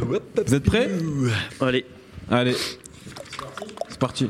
Vous 0.00 0.54
êtes 0.54 0.64
prêts 0.64 0.90
Allez. 1.60 1.86
Allez. 2.30 2.56
C'est 3.88 3.98
parti. 3.98 4.28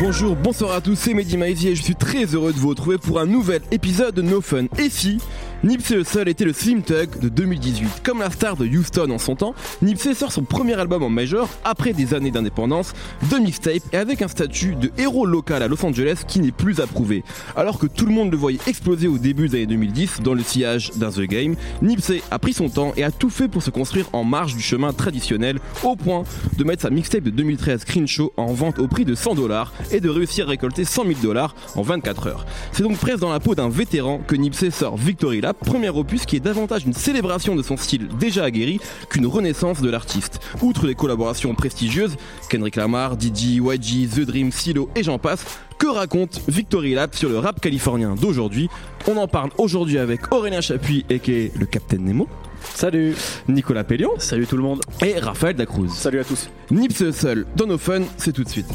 Bonjour, 0.00 0.36
bonsoir 0.36 0.72
à 0.72 0.80
tous, 0.80 0.96
c'est 0.96 1.14
Mehdi 1.14 1.36
Maizy 1.36 1.68
et 1.68 1.76
je 1.76 1.82
suis 1.82 1.94
très 1.94 2.24
heureux 2.24 2.52
de 2.52 2.58
vous 2.58 2.68
retrouver 2.68 2.98
pour 2.98 3.20
un 3.20 3.26
nouvel 3.26 3.62
épisode 3.70 4.14
de 4.14 4.22
No 4.22 4.40
Fun. 4.40 4.66
Et 4.78 4.90
si 4.90 5.18
Nipsey 5.62 5.96
Hussle 5.96 6.28
était 6.28 6.44
le 6.44 6.52
Slim 6.52 6.82
Tug 6.82 7.18
de 7.20 7.28
2018. 7.28 8.02
Comme 8.04 8.20
la 8.20 8.30
star 8.30 8.56
de 8.56 8.66
Houston 8.66 9.10
en 9.10 9.18
son 9.18 9.36
temps, 9.36 9.54
Nipsey 9.80 10.14
sort 10.14 10.32
son 10.32 10.42
premier 10.42 10.74
album 10.74 11.02
en 11.02 11.08
major 11.08 11.48
après 11.64 11.92
des 11.92 12.12
années 12.12 12.30
d'indépendance, 12.30 12.92
de 13.30 13.36
mixtape 13.38 13.82
et 13.92 13.96
avec 13.96 14.20
un 14.20 14.28
statut 14.28 14.74
de 14.74 14.90
héros 14.98 15.24
local 15.26 15.62
à 15.62 15.68
Los 15.68 15.84
Angeles 15.84 16.22
qui 16.26 16.40
n'est 16.40 16.52
plus 16.52 16.80
approuvé. 16.80 17.24
Alors 17.56 17.78
que 17.78 17.86
tout 17.86 18.04
le 18.06 18.12
monde 18.12 18.30
le 18.30 18.36
voyait 18.36 18.58
exploser 18.66 19.08
au 19.08 19.16
début 19.16 19.48
des 19.48 19.58
années 19.58 19.66
2010 19.66 20.20
dans 20.22 20.34
le 20.34 20.42
sillage 20.42 20.90
d'un 20.96 21.10
The 21.10 21.20
Game, 21.20 21.54
Nipsey 21.82 22.22
a 22.30 22.38
pris 22.38 22.52
son 22.52 22.68
temps 22.68 22.92
et 22.96 23.04
a 23.04 23.10
tout 23.10 23.30
fait 23.30 23.48
pour 23.48 23.62
se 23.62 23.70
construire 23.70 24.06
en 24.12 24.24
marge 24.24 24.54
du 24.56 24.62
chemin 24.62 24.92
traditionnel 24.92 25.58
au 25.82 25.96
point 25.96 26.24
de 26.58 26.64
mettre 26.64 26.82
sa 26.82 26.90
mixtape 26.90 27.24
de 27.24 27.30
2013 27.30 27.84
Crenshaw 27.84 28.32
en 28.36 28.52
vente 28.52 28.78
au 28.78 28.88
prix 28.88 29.04
de 29.04 29.14
100 29.14 29.34
dollars 29.34 29.72
et 29.90 30.00
de 30.00 30.08
réussir 30.10 30.46
à 30.46 30.50
récolter 30.50 30.84
100 30.84 31.06
000 31.06 31.20
dollars 31.22 31.54
en 31.74 31.82
24 31.82 32.26
heures. 32.26 32.46
C'est 32.72 32.82
donc 32.82 32.98
presque 32.98 33.20
dans 33.20 33.32
la 33.32 33.40
peau 33.40 33.54
d'un 33.54 33.68
vétéran 33.68 34.20
que 34.26 34.36
Nipsey 34.36 34.70
sort 34.70 34.96
Victory 34.96 35.40
Lap, 35.44 35.58
premier 35.58 35.90
opus 35.90 36.24
qui 36.24 36.36
est 36.36 36.40
davantage 36.40 36.86
une 36.86 36.94
célébration 36.94 37.54
de 37.54 37.62
son 37.62 37.76
style 37.76 38.08
déjà 38.18 38.44
aguerri 38.44 38.80
qu'une 39.10 39.26
renaissance 39.26 39.82
de 39.82 39.90
l'artiste. 39.90 40.40
Outre 40.62 40.86
les 40.86 40.94
collaborations 40.94 41.54
prestigieuses, 41.54 42.16
Kendrick 42.48 42.76
Lamar, 42.76 43.18
Didi, 43.18 43.58
YG, 43.58 44.08
The 44.08 44.20
Dream, 44.20 44.50
Silo 44.50 44.88
et 44.96 45.02
j'en 45.02 45.18
passe, 45.18 45.44
que 45.76 45.86
raconte 45.86 46.40
Victory 46.48 46.94
Lap 46.94 47.14
sur 47.14 47.28
le 47.28 47.38
rap 47.38 47.60
californien 47.60 48.14
d'aujourd'hui? 48.14 48.70
On 49.06 49.18
en 49.18 49.28
parle 49.28 49.50
aujourd'hui 49.58 49.98
avec 49.98 50.32
Aurélien 50.32 50.62
Chapuis 50.62 51.04
et 51.10 51.20
le 51.54 51.66
Captain 51.66 51.98
Nemo. 51.98 52.26
Salut 52.74 53.14
Nicolas 53.46 53.84
Pellion. 53.84 54.12
Salut 54.16 54.46
tout 54.46 54.56
le 54.56 54.62
monde. 54.62 54.80
Et 55.04 55.18
Raphaël 55.18 55.56
Dacruz. 55.56 55.90
Salut 55.90 56.20
à 56.20 56.24
tous. 56.24 56.48
Nipsey 56.70 57.12
seul 57.12 57.44
dans 57.54 57.66
nos 57.66 57.76
fun, 57.76 58.00
c'est 58.16 58.32
tout 58.32 58.44
de 58.44 58.48
suite. 58.48 58.68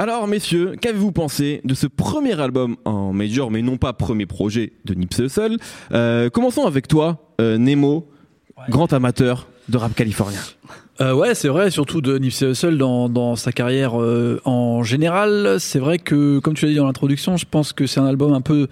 Alors 0.00 0.26
messieurs, 0.26 0.76
qu'avez-vous 0.80 1.12
pensé 1.12 1.60
de 1.64 1.74
ce 1.74 1.86
premier 1.86 2.40
album 2.40 2.78
en 2.86 3.12
major, 3.12 3.50
mais 3.50 3.60
non 3.60 3.76
pas 3.76 3.92
premier 3.92 4.24
projet 4.24 4.72
de 4.86 4.94
Nipsey 4.94 5.26
Hussle 5.26 5.58
euh, 5.92 6.30
Commençons 6.30 6.64
avec 6.64 6.88
toi, 6.88 7.18
euh, 7.38 7.58
Nemo, 7.58 8.08
grand 8.70 8.90
amateur 8.94 9.46
de 9.68 9.76
rap 9.76 9.94
californien. 9.94 10.40
Euh, 11.02 11.12
ouais, 11.12 11.34
c'est 11.34 11.48
vrai, 11.48 11.70
surtout 11.70 12.00
de 12.00 12.16
Nipsey 12.16 12.46
Hussle 12.46 12.78
dans, 12.78 13.10
dans 13.10 13.36
sa 13.36 13.52
carrière 13.52 14.00
euh, 14.00 14.40
en 14.46 14.82
général. 14.82 15.56
C'est 15.60 15.78
vrai 15.78 15.98
que, 15.98 16.38
comme 16.38 16.54
tu 16.54 16.64
l'as 16.64 16.70
dit 16.70 16.78
dans 16.78 16.86
l'introduction, 16.86 17.36
je 17.36 17.44
pense 17.44 17.74
que 17.74 17.86
c'est 17.86 18.00
un 18.00 18.06
album 18.06 18.32
un 18.32 18.40
peu 18.40 18.68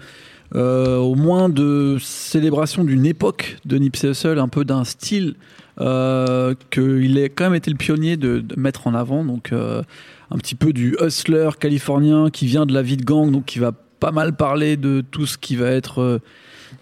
au 0.55 1.15
moins 1.15 1.49
de 1.49 1.97
célébration 1.99 2.83
d'une 2.83 3.05
époque 3.05 3.57
de 3.65 3.77
Nipsey 3.77 4.09
Hussle, 4.09 4.39
un 4.39 4.47
peu 4.47 4.65
d'un 4.65 4.83
style 4.83 5.35
euh, 5.81 6.55
qu'il 6.71 7.17
a 7.19 7.29
quand 7.29 7.45
même 7.45 7.55
été 7.55 7.71
le 7.71 7.77
pionnier 7.77 8.17
de, 8.17 8.43
mettre 8.57 8.87
en 8.87 8.93
avant. 8.93 9.23
Donc 9.23 9.53
euh, 9.53 9.81
un 10.29 10.37
petit 10.37 10.55
peu 10.55 10.73
du 10.73 10.97
hustler 10.99 11.51
californien 11.57 12.29
qui 12.29 12.47
vient 12.47 12.65
de 12.65 12.73
la 12.73 12.81
vie 12.81 12.97
de 12.97 13.05
gang, 13.05 13.31
donc 13.31 13.45
qui 13.45 13.59
va 13.59 13.71
pas 13.99 14.11
mal 14.11 14.35
parler 14.35 14.75
de 14.75 15.01
tout 15.09 15.25
ce 15.25 15.37
qui 15.37 15.55
va 15.55 15.69
être 15.69 16.01
euh, 16.01 16.19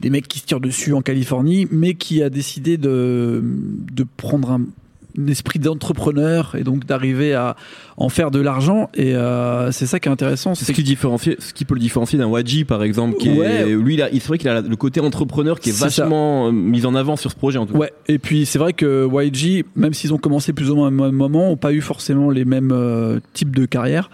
des 0.01 0.09
mecs 0.09 0.27
qui 0.27 0.39
se 0.39 0.45
tirent 0.45 0.59
dessus 0.59 0.93
en 0.93 1.01
Californie, 1.01 1.67
mais 1.69 1.93
qui 1.93 2.23
a 2.23 2.29
décidé 2.29 2.77
de, 2.77 3.43
de 3.43 4.05
prendre 4.17 4.51
un 4.51 5.27
esprit 5.27 5.59
d'entrepreneur 5.59 6.55
et 6.55 6.63
donc 6.63 6.85
d'arriver 6.85 7.33
à 7.35 7.55
en 7.99 8.09
faire 8.09 8.29
de 8.29 8.39
l'argent 8.39 8.89
et 8.93 9.15
euh, 9.15 9.71
c'est 9.71 9.87
ça 9.87 9.99
qui 9.99 10.07
est 10.07 10.11
intéressant 10.11 10.53
C'est 10.53 10.65
ce 10.65 10.71
qui 10.71 10.83
différencie, 10.83 11.35
ce 11.39 11.51
qui 11.51 11.65
peut 11.65 11.73
le 11.73 11.79
différencier 11.79 12.19
d'un 12.19 12.27
Wadji 12.27 12.63
par 12.63 12.83
exemple, 12.83 13.17
qui 13.17 13.29
Ouais. 13.31 13.61
est, 13.61 13.65
lui, 13.75 13.95
il 13.95 14.09
il- 14.13 14.21
c'est 14.21 14.27
vrai 14.27 14.37
qu'il 14.37 14.47
a 14.49 14.61
le 14.61 14.75
côté 14.75 14.99
entrepreneur 14.99 15.59
qui 15.59 15.69
est, 15.69 15.79
vachement 15.79 16.47
euh, 16.47 16.51
mis 16.51 16.85
en 16.85 16.93
avant 16.93 17.15
sur 17.15 17.31
ce 17.31 17.35
projet 17.35 17.57
en 17.57 17.65
tout 17.65 17.73
cas. 17.73 17.79
Ouais, 17.79 17.93
et 18.07 18.19
puis 18.19 18.45
c'est 18.45 18.59
vrai 18.59 18.73
que 18.73 19.07
YG, 19.11 19.65
même 19.75 19.93
s'ils 19.95 20.13
ont 20.13 20.17
commencé 20.19 20.53
plus 20.53 20.69
ou 20.69 20.75
moins 20.75 20.89
au 20.89 20.91
même 20.91 21.11
moment, 21.15 21.51
ont 21.51 21.57
pas 21.57 21.73
eu 21.73 21.81
forcément 21.81 22.29
les 22.29 22.45
mêmes 22.45 22.71
euh, 22.71 23.19
types 23.33 23.55
de 23.55 23.65
carrière. 23.65 24.11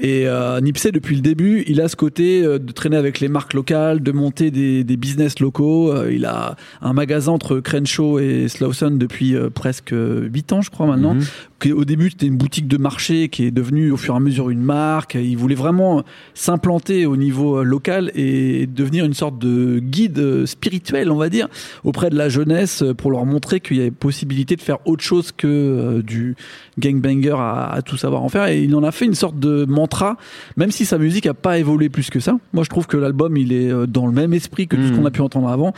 Et 0.00 0.26
euh, 0.26 0.60
Nipsey, 0.60 0.90
depuis 0.90 1.14
le 1.14 1.20
début, 1.22 1.64
il 1.68 1.80
a 1.80 1.86
ce 1.88 1.96
côté 1.96 2.42
euh, 2.42 2.58
de 2.58 2.72
traîner 2.72 2.96
avec 2.96 3.20
les 3.20 3.28
marques 3.28 3.52
locales, 3.54 4.02
de 4.02 4.10
monter 4.12 4.50
des, 4.50 4.84
des 4.84 4.96
business 4.96 5.38
locaux. 5.38 5.92
Euh, 5.92 6.12
il 6.12 6.24
a 6.24 6.56
un 6.80 6.92
magasin 6.92 7.32
entre 7.32 7.60
Crenshaw 7.60 8.18
et 8.18 8.48
Slawson 8.48 8.92
depuis 8.92 9.36
presque 9.54 9.94
8 9.94 10.52
ans, 10.52 10.60
je 10.62 10.70
crois 10.70 10.86
maintenant. 10.86 11.14
Mhm. 11.14 11.24
Au 11.70 11.84
début, 11.84 12.10
c'était 12.10 12.26
une 12.26 12.36
boutique 12.36 12.66
de 12.66 12.76
marché 12.76 13.28
qui 13.28 13.44
est 13.44 13.50
devenue 13.50 13.92
au 13.92 13.96
fur 13.96 14.14
et 14.14 14.16
à 14.16 14.20
mesure 14.20 14.50
une 14.50 14.62
marque. 14.62 15.14
Il 15.14 15.36
voulait 15.36 15.54
vraiment 15.54 16.02
s'implanter 16.34 17.06
au 17.06 17.16
niveau 17.16 17.58
euh, 17.58 17.62
local 17.62 18.10
et 18.14 18.66
devenir 18.66 19.04
une 19.04 19.14
sorte 19.14 19.38
de 19.38 19.78
guide 19.78 20.18
euh, 20.18 20.46
spirituel, 20.46 21.10
on 21.10 21.16
va 21.16 21.28
dire, 21.28 21.48
auprès 21.84 22.10
de 22.10 22.16
la 22.16 22.28
jeunesse 22.28 22.82
euh, 22.82 22.94
pour 22.94 23.10
leur 23.10 23.24
montrer 23.26 23.60
qu'il 23.60 23.76
y 23.76 23.80
avait 23.80 23.90
possibilité 23.90 24.56
de 24.56 24.62
faire 24.62 24.78
autre 24.86 25.04
chose 25.04 25.30
que 25.30 26.00
du 26.00 26.34
gangbanger 26.80 27.36
à, 27.38 27.70
à 27.74 27.82
tout 27.82 27.96
savoir 27.96 28.22
en 28.24 28.28
faire. 28.28 28.46
Et 28.48 28.62
il 28.62 28.74
en 28.74 28.82
a 28.82 28.90
fait 28.90 29.04
une 29.04 29.14
sorte 29.14 29.38
de 29.38 29.64
mantra, 29.66 30.16
même 30.56 30.70
si 30.70 30.84
sa 30.84 30.98
musique 30.98 31.26
a 31.26 31.34
pas 31.34 31.58
évolué 31.58 31.88
plus 31.90 32.10
que 32.10 32.18
ça. 32.18 32.36
Moi, 32.52 32.64
je 32.64 32.70
trouve 32.70 32.86
que 32.86 32.96
l'album, 32.96 33.36
il 33.36 33.52
est 33.52 33.70
dans 33.86 34.06
le 34.06 34.12
même 34.12 34.32
esprit 34.32 34.66
que 34.66 34.76
tout 34.76 34.82
ce 34.82 34.92
Mhm. 34.92 34.98
qu'on 34.98 35.06
a 35.06 35.10
pu 35.10 35.20
entendre 35.20 35.48
avant, 35.48 35.72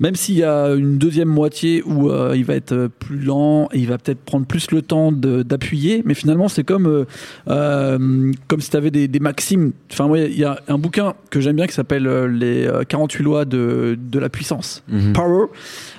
même 0.00 0.14
s'il 0.16 0.36
y 0.36 0.42
a 0.44 0.74
une 0.74 0.98
deuxième 0.98 1.28
moitié 1.28 1.82
où 1.84 2.10
euh, 2.10 2.34
il 2.36 2.44
va 2.44 2.54
être 2.54 2.88
plus 2.98 3.18
lent 3.20 3.68
et 3.72 3.78
il 3.78 3.86
va 3.86 3.96
peut-être 3.98 4.20
prendre 4.24 4.46
plus 4.46 4.70
le 4.72 4.82
temps 4.82 5.12
de- 5.12 5.29
d'appuyer. 5.42 6.02
Mais 6.04 6.14
finalement, 6.14 6.48
c'est 6.48 6.64
comme 6.64 6.86
euh, 6.86 7.04
euh, 7.48 8.32
comme 8.48 8.60
si 8.60 8.70
tu 8.70 8.76
avais 8.76 8.90
des, 8.90 9.08
des 9.08 9.20
maximes. 9.20 9.72
Enfin, 9.92 10.06
ouais, 10.06 10.30
il 10.30 10.38
y 10.38 10.44
a 10.44 10.60
un 10.68 10.78
bouquin 10.78 11.14
que 11.30 11.40
j'aime 11.40 11.56
bien 11.56 11.66
qui 11.66 11.74
s'appelle 11.74 12.06
euh, 12.06 12.26
les 12.28 12.66
euh, 12.66 12.82
48 12.84 13.22
lois 13.22 13.44
de, 13.44 13.98
de 14.00 14.18
la 14.18 14.28
puissance, 14.28 14.82
Mhm. 14.88 15.12
Power, 15.12 15.46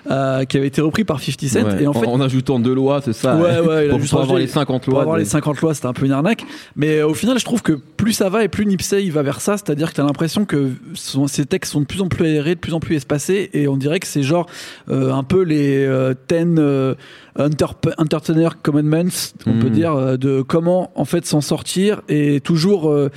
euh, 0.10 0.44
qui 0.46 0.58
avait 0.58 0.68
été 0.68 0.82
repris 0.82 1.04
par 1.04 1.20
50 1.22 1.48
Cent. 1.50 1.64
Ouais. 1.64 1.84
Et 1.84 1.88
en 1.88 1.94
fait, 1.94 2.06
en 2.08 2.20
ajoutant 2.22 2.60
deux 2.60 2.74
lois, 2.74 3.02
c'est 3.04 3.14
ça. 3.14 3.36
Ouais, 3.36 3.50
hein, 3.52 3.62
ouais, 3.66 3.90
pour, 3.90 4.00
juste 4.00 4.12
pour 4.12 4.22
avoir 4.22 4.38
les 4.40 4.48
50 4.48 4.84
pour 4.84 4.94
lois. 4.94 5.02
avoir 5.02 5.16
de- 5.18 5.22
les 5.22 5.28
50 5.28 5.62
lois, 5.62 5.74
c'était 5.74 5.88
un 5.88 5.94
peu 5.94 6.06
une 6.06 6.12
arnaque. 6.12 6.44
Mais 6.76 7.02
au 7.02 7.14
final, 7.14 7.38
je 7.40 7.46
trouve 7.46 7.62
que 7.62 7.74
plus 7.74 8.14
ça 8.14 8.30
va 8.30 8.44
et 8.44 8.48
plus 8.48 8.66
Nipsey 8.66 9.04
il 9.04 9.12
va 9.12 9.22
vers 9.22 9.42
ça. 9.42 9.58
C'est-à-dire 9.58 9.90
que 9.90 9.96
tu 9.96 10.02
as 10.02 10.06
l'impression 10.06 10.46
que 10.46 10.70
son, 10.94 11.28
ses 11.28 11.46
textes 11.46 11.72
sont 11.74 11.82
de 11.82 11.86
plus 11.86 12.02
en 12.02 12.08
plus 12.08 12.26
aérés, 12.26 12.56
de 12.56 12.60
plus 12.60 12.74
en 12.74 12.80
plus 12.80 12.96
espacés. 12.96 13.50
Et 13.54 13.68
on 13.68 13.78
dirait 13.78 14.00
que 14.00 14.08
c'est 14.08 14.24
genre 14.24 14.48
euh, 14.90 15.12
un 15.14 15.24
peu 15.24 15.42
les 15.44 15.86
euh, 15.86 16.14
10 16.30 16.36
euh, 16.58 16.94
Enter- 16.94 17.00
Entertainer 17.38 18.50
Commandments, 18.62 19.34
on 19.46 19.60
peut 19.60 19.70
dire, 19.70 19.94
euh, 19.94 20.18
de 20.18 20.42
comment 20.42 20.92
en 20.96 21.06
fait 21.06 21.26
s'en 21.26 21.42
sortir 21.42 22.02
et 22.10 22.42
toujours 22.42 22.90
euh, 22.90 23.10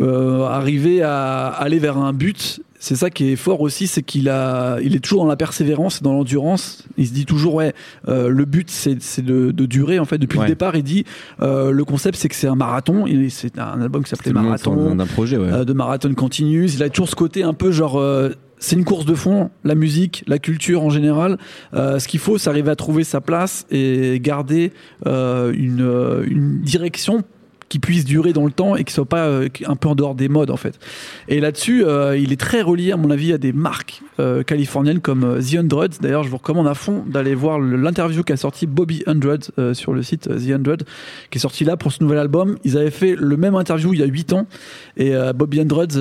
euh, 0.00 0.44
arriver 0.44 1.02
à 1.02 1.46
aller 1.48 1.78
vers 1.78 1.96
un 1.98 2.12
but. 2.12 2.60
C'est 2.80 2.94
ça 2.94 3.10
qui 3.10 3.32
est 3.32 3.36
fort 3.36 3.60
aussi, 3.60 3.88
c'est 3.88 4.04
qu'il 4.04 4.28
a, 4.28 4.78
il 4.80 4.94
est 4.94 5.00
toujours 5.00 5.24
dans 5.24 5.28
la 5.28 5.34
persévérance, 5.34 5.98
et 6.00 6.04
dans 6.04 6.12
l'endurance. 6.12 6.84
Il 6.96 7.08
se 7.08 7.12
dit 7.12 7.26
toujours, 7.26 7.54
ouais, 7.54 7.74
euh, 8.06 8.28
le 8.28 8.44
but 8.44 8.70
c'est 8.70 9.02
c'est 9.02 9.24
de, 9.24 9.50
de 9.50 9.66
durer. 9.66 9.98
En 9.98 10.04
fait, 10.04 10.18
depuis 10.18 10.38
Ouais. 10.38 10.44
le 10.44 10.50
départ, 10.52 10.76
il 10.76 10.84
dit, 10.84 11.04
euh, 11.42 11.72
le 11.72 11.84
concept 11.84 12.16
c'est 12.16 12.28
que 12.28 12.36
c'est 12.36 12.46
un 12.46 12.54
marathon. 12.54 13.04
Et 13.08 13.30
C'est 13.30 13.58
un 13.58 13.80
album 13.82 14.04
qui 14.04 14.10
s'appelait 14.10 14.32
nom 14.32 14.42
Marathon, 14.42 14.94
d'un 14.94 15.06
projet, 15.06 15.36
ouais. 15.38 15.50
euh, 15.52 15.64
de 15.64 15.72
marathon 15.72 16.14
continuous. 16.14 16.68
Il 16.74 16.82
a 16.84 16.88
toujours 16.88 17.08
ce 17.08 17.16
côté 17.16 17.42
un 17.42 17.54
peu 17.54 17.72
genre. 17.72 18.00
C'est 18.60 18.76
une 18.76 18.84
course 18.84 19.04
de 19.04 19.14
fond, 19.14 19.50
la 19.64 19.74
musique, 19.74 20.24
la 20.26 20.38
culture 20.38 20.82
en 20.82 20.90
général. 20.90 21.38
Euh, 21.74 21.98
ce 21.98 22.08
qu'il 22.08 22.20
faut, 22.20 22.38
c'est 22.38 22.50
arriver 22.50 22.70
à 22.70 22.76
trouver 22.76 23.04
sa 23.04 23.20
place 23.20 23.66
et 23.70 24.18
garder 24.20 24.72
euh, 25.06 25.52
euh, 25.80 26.24
une 26.26 26.60
direction 26.60 27.22
qui 27.68 27.78
puisse 27.78 28.04
durer 28.04 28.32
dans 28.32 28.44
le 28.44 28.50
temps 28.50 28.76
et 28.76 28.84
qui 28.84 28.92
soit 28.92 29.04
pas 29.04 29.26
euh, 29.26 29.48
un 29.66 29.76
peu 29.76 29.88
en 29.88 29.94
dehors 29.94 30.14
des 30.14 30.28
modes 30.28 30.50
en 30.50 30.56
fait. 30.56 30.78
Et 31.28 31.40
là-dessus, 31.40 31.84
euh, 31.84 32.16
il 32.16 32.32
est 32.32 32.40
très 32.40 32.62
relié 32.62 32.92
à 32.92 32.96
mon 32.96 33.10
avis 33.10 33.32
à 33.32 33.38
des 33.38 33.52
marques 33.52 34.02
euh, 34.20 34.42
californiennes 34.42 35.00
comme 35.00 35.38
The 35.40 35.56
Hundreds. 35.56 36.00
D'ailleurs, 36.00 36.24
je 36.24 36.30
vous 36.30 36.38
recommande 36.38 36.66
à 36.66 36.74
fond 36.74 37.04
d'aller 37.06 37.34
voir 37.34 37.58
l'interview 37.58 38.22
qu'a 38.22 38.36
sorti 38.36 38.66
Bobby 38.66 39.02
Hundreds 39.06 39.50
sur 39.74 39.92
le 39.92 40.02
site 40.02 40.28
The 40.28 40.50
Hundred, 40.50 40.84
qui 41.30 41.38
est 41.38 41.40
sorti 41.40 41.64
là 41.64 41.76
pour 41.76 41.92
ce 41.92 42.02
nouvel 42.02 42.18
album. 42.18 42.58
Ils 42.64 42.76
avaient 42.76 42.90
fait 42.90 43.14
le 43.16 43.36
même 43.36 43.54
interview 43.54 43.92
il 43.92 44.00
y 44.00 44.02
a 44.02 44.06
8 44.06 44.32
ans 44.32 44.46
et 44.96 45.12
Bobby 45.34 45.60
Hundreds 45.60 45.96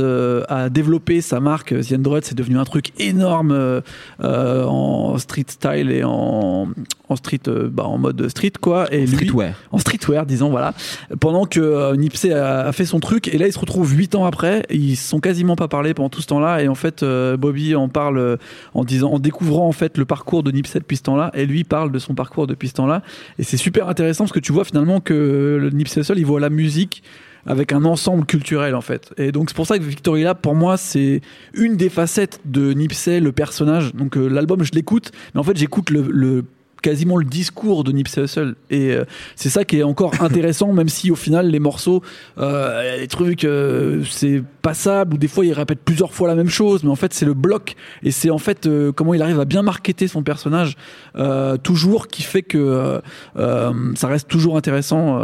a 0.47 0.69
développé 0.69 1.21
sa 1.21 1.39
marque 1.39 1.73
The 1.79 1.93
Hundreds. 1.93 2.21
C'est 2.23 2.35
devenu 2.37 2.57
un 2.57 2.63
truc 2.65 2.91
énorme 2.99 3.81
en 4.19 5.17
street 5.17 5.45
style 5.47 5.91
et 5.91 6.03
en, 6.03 6.67
en 7.09 7.15
street, 7.15 7.41
bah, 7.71 7.85
en 7.85 7.97
mode 7.97 8.27
street 8.29 8.53
quoi. 8.61 8.93
Et 8.93 9.07
Streetwear. 9.07 9.53
en 9.71 9.77
streetwear, 9.77 10.25
disons, 10.25 10.49
voilà. 10.49 10.73
Pendant 11.19 11.45
que 11.45 11.56
euh, 11.61 11.95
Nipsey 11.95 12.31
a, 12.33 12.71
fait 12.71 12.85
son 12.85 12.99
truc, 12.99 13.27
et 13.27 13.37
là, 13.37 13.47
il 13.47 13.53
se 13.53 13.59
retrouve 13.59 13.93
huit 13.93 14.15
ans 14.15 14.25
après, 14.25 14.65
ils 14.69 14.95
sont 14.95 15.19
quasiment 15.19 15.55
pas 15.55 15.67
parlé 15.67 15.93
pendant 15.93 16.09
tout 16.09 16.21
ce 16.21 16.27
temps-là, 16.27 16.61
et 16.61 16.67
en 16.67 16.75
fait, 16.75 17.03
euh, 17.03 17.37
Bobby 17.37 17.75
en 17.75 17.89
parle 17.89 18.17
euh, 18.17 18.37
en 18.73 18.83
disant, 18.83 19.11
en 19.11 19.19
découvrant 19.19 19.67
en 19.67 19.71
fait 19.71 19.97
le 19.97 20.05
parcours 20.05 20.43
de 20.43 20.51
Nipsey 20.51 20.79
depuis 20.79 20.97
ce 20.97 21.03
temps-là, 21.03 21.31
et 21.33 21.45
lui 21.45 21.63
parle 21.63 21.91
de 21.91 21.99
son 21.99 22.15
parcours 22.15 22.47
depuis 22.47 22.69
ce 22.69 22.73
temps-là, 22.75 23.01
et 23.39 23.43
c'est 23.43 23.57
super 23.57 23.89
intéressant 23.89 24.23
parce 24.25 24.33
que 24.33 24.39
tu 24.39 24.51
vois 24.51 24.63
finalement 24.65 24.99
que 24.99 25.57
le 25.59 25.69
Nipsey 25.69 26.03
seul, 26.03 26.19
il 26.19 26.25
voit 26.25 26.39
la 26.39 26.49
musique 26.49 27.03
avec 27.45 27.71
un 27.71 27.85
ensemble 27.85 28.25
culturel 28.25 28.75
en 28.75 28.81
fait. 28.81 29.13
Et 29.17 29.31
donc 29.31 29.49
c'est 29.49 29.55
pour 29.55 29.65
ça 29.65 29.77
que 29.77 29.83
Victory 29.83 30.23
Lab 30.23 30.39
pour 30.41 30.53
moi 30.53 30.75
c'est 30.75 31.21
une 31.53 31.77
des 31.77 31.87
facettes 31.87 32.41
de 32.43 32.73
Nipsey 32.73 33.21
le 33.21 33.31
personnage. 33.31 33.93
Donc 33.93 34.17
l'album 34.17 34.63
je 34.63 34.73
l'écoute, 34.73 35.11
mais 35.33 35.39
en 35.39 35.43
fait 35.43 35.55
j'écoute 35.55 35.89
le 35.89 36.43
quasiment 36.81 37.17
le 37.17 37.25
discours 37.25 37.83
de 37.83 37.91
Nipsey 37.91 38.23
Hussle. 38.23 38.55
Et 38.69 38.91
euh, 38.91 39.05
c'est 39.35 39.49
ça 39.49 39.63
qui 39.65 39.79
est 39.79 39.83
encore 39.83 40.13
intéressant 40.21 40.73
même 40.73 40.89
si 40.89 41.11
au 41.11 41.15
final 41.15 41.49
les 41.49 41.59
morceaux 41.59 42.01
euh, 42.37 42.97
les 42.99 43.07
trucs 43.07 43.43
euh, 43.43 44.03
c'est 44.09 44.43
passable 44.61 45.15
ou 45.15 45.17
des 45.17 45.27
fois 45.27 45.45
il 45.45 45.53
répète 45.53 45.79
plusieurs 45.83 46.13
fois 46.13 46.27
la 46.27 46.35
même 46.35 46.49
chose 46.49 46.83
mais 46.83 46.89
en 46.89 46.95
fait 46.95 47.13
c'est 47.13 47.25
le 47.25 47.33
bloc. 47.33 47.75
Et 48.03 48.11
c'est 48.11 48.29
en 48.29 48.37
fait 48.37 48.65
euh, 48.65 48.91
comment 48.91 49.13
il 49.13 49.21
arrive 49.21 49.39
à 49.39 49.45
bien 49.45 49.61
marketer 49.61 50.07
son 50.07 50.23
personnage 50.23 50.75
euh, 51.15 51.57
toujours 51.57 52.07
qui 52.07 52.23
fait 52.23 52.41
que 52.41 53.01
euh, 53.37 53.93
ça 53.95 54.07
reste 54.07 54.27
toujours 54.27 54.57
intéressant 54.57 55.19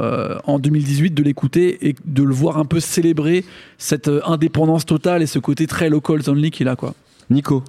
en 0.45 0.59
2018 0.59 1.11
de 1.11 1.23
l'écouter 1.23 1.87
et 1.87 1.95
de 2.05 2.23
le 2.23 2.33
voir 2.33 2.57
un 2.57 2.65
peu 2.65 2.79
célébrer 2.79 3.45
cette 3.77 4.09
indépendance 4.25 4.85
totale 4.85 5.21
et 5.21 5.27
ce 5.27 5.39
côté 5.39 5.67
très 5.67 5.89
local 5.89 6.21
only 6.27 6.51
qu'il 6.51 6.67
a 6.67 6.75
quoi. 6.75 6.93
Nico 7.29 7.63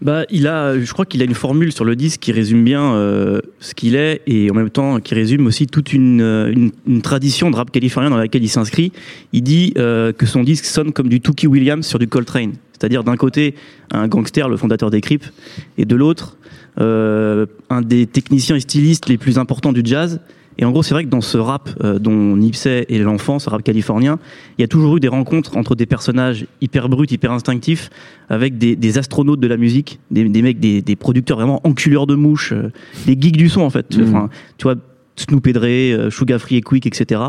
bah, 0.00 0.24
il 0.30 0.46
a, 0.46 0.78
je 0.78 0.92
crois 0.92 1.04
qu'il 1.04 1.20
a 1.22 1.24
une 1.24 1.34
formule 1.34 1.72
sur 1.72 1.84
le 1.84 1.96
disque 1.96 2.20
qui 2.20 2.30
résume 2.30 2.62
bien 2.62 2.94
euh, 2.94 3.40
ce 3.58 3.74
qu'il 3.74 3.96
est 3.96 4.22
et 4.26 4.50
en 4.50 4.54
même 4.54 4.70
temps 4.70 5.00
qui 5.00 5.14
résume 5.14 5.46
aussi 5.46 5.66
toute 5.66 5.92
une, 5.92 6.20
euh, 6.20 6.70
tradition 7.02 7.50
de 7.50 7.56
rap 7.56 7.70
californien 7.70 8.10
dans 8.10 8.16
laquelle 8.16 8.44
il 8.44 8.48
s'inscrit. 8.48 8.92
Il 9.32 9.42
dit 9.42 9.74
euh, 9.76 10.12
que 10.12 10.24
son 10.24 10.44
disque 10.44 10.66
sonne 10.66 10.92
comme 10.92 11.08
du 11.08 11.20
Tookie 11.20 11.48
Williams 11.48 11.84
sur 11.84 11.98
du 11.98 12.06
Coltrane, 12.06 12.52
c'est-à-dire 12.72 13.02
d'un 13.02 13.16
côté 13.16 13.56
un 13.90 14.06
gangster, 14.06 14.48
le 14.48 14.56
fondateur 14.56 14.90
des 14.90 15.00
Crips, 15.00 15.32
et 15.78 15.84
de 15.84 15.96
l'autre 15.96 16.36
un 16.80 17.82
des 17.82 18.06
techniciens 18.06 18.54
et 18.54 18.60
stylistes 18.60 19.08
les 19.08 19.18
plus 19.18 19.36
importants 19.36 19.72
du 19.72 19.80
jazz. 19.82 20.20
Et 20.58 20.64
en 20.64 20.72
gros, 20.72 20.82
c'est 20.82 20.94
vrai 20.94 21.04
que 21.04 21.08
dans 21.08 21.20
ce 21.20 21.38
rap 21.38 21.70
euh, 21.82 21.98
dont 21.98 22.36
Nipsey 22.36 22.86
est 22.88 22.98
l'enfant, 22.98 23.38
ce 23.38 23.48
rap 23.48 23.62
californien, 23.62 24.18
il 24.58 24.62
y 24.62 24.64
a 24.64 24.68
toujours 24.68 24.96
eu 24.96 25.00
des 25.00 25.08
rencontres 25.08 25.56
entre 25.56 25.74
des 25.74 25.86
personnages 25.86 26.46
hyper 26.60 26.88
bruts, 26.88 27.06
hyper 27.10 27.30
instinctifs, 27.30 27.90
avec 28.28 28.58
des, 28.58 28.74
des 28.74 28.98
astronautes 28.98 29.40
de 29.40 29.46
la 29.46 29.56
musique, 29.56 30.00
des, 30.10 30.24
des 30.28 30.42
mecs, 30.42 30.58
des, 30.58 30.82
des, 30.82 30.96
producteurs 30.96 31.36
vraiment 31.36 31.60
enculeurs 31.64 32.06
de 32.06 32.16
mouches, 32.16 32.52
euh, 32.52 32.72
des 33.06 33.16
geeks 33.18 33.36
du 33.36 33.48
son 33.48 33.60
en 33.60 33.70
fait. 33.70 33.96
Mmh. 33.96 34.02
Enfin, 34.02 34.30
tu 34.56 34.64
vois, 34.64 34.74
Snoop 35.18 35.46
et 35.46 35.52
Dre, 35.52 35.64
euh, 35.64 36.10
Sugar 36.10 36.40
Free 36.40 36.56
et 36.56 36.60
Quick, 36.60 36.86
etc. 36.86 37.20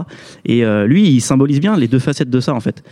Et 0.46 0.64
euh, 0.64 0.86
lui, 0.86 1.10
il 1.10 1.22
symbolise 1.22 1.60
bien 1.60 1.76
les 1.76 1.88
deux 1.88 2.00
facettes 2.00 2.30
de 2.30 2.40
ça 2.40 2.54
en 2.54 2.60
fait. 2.60 2.84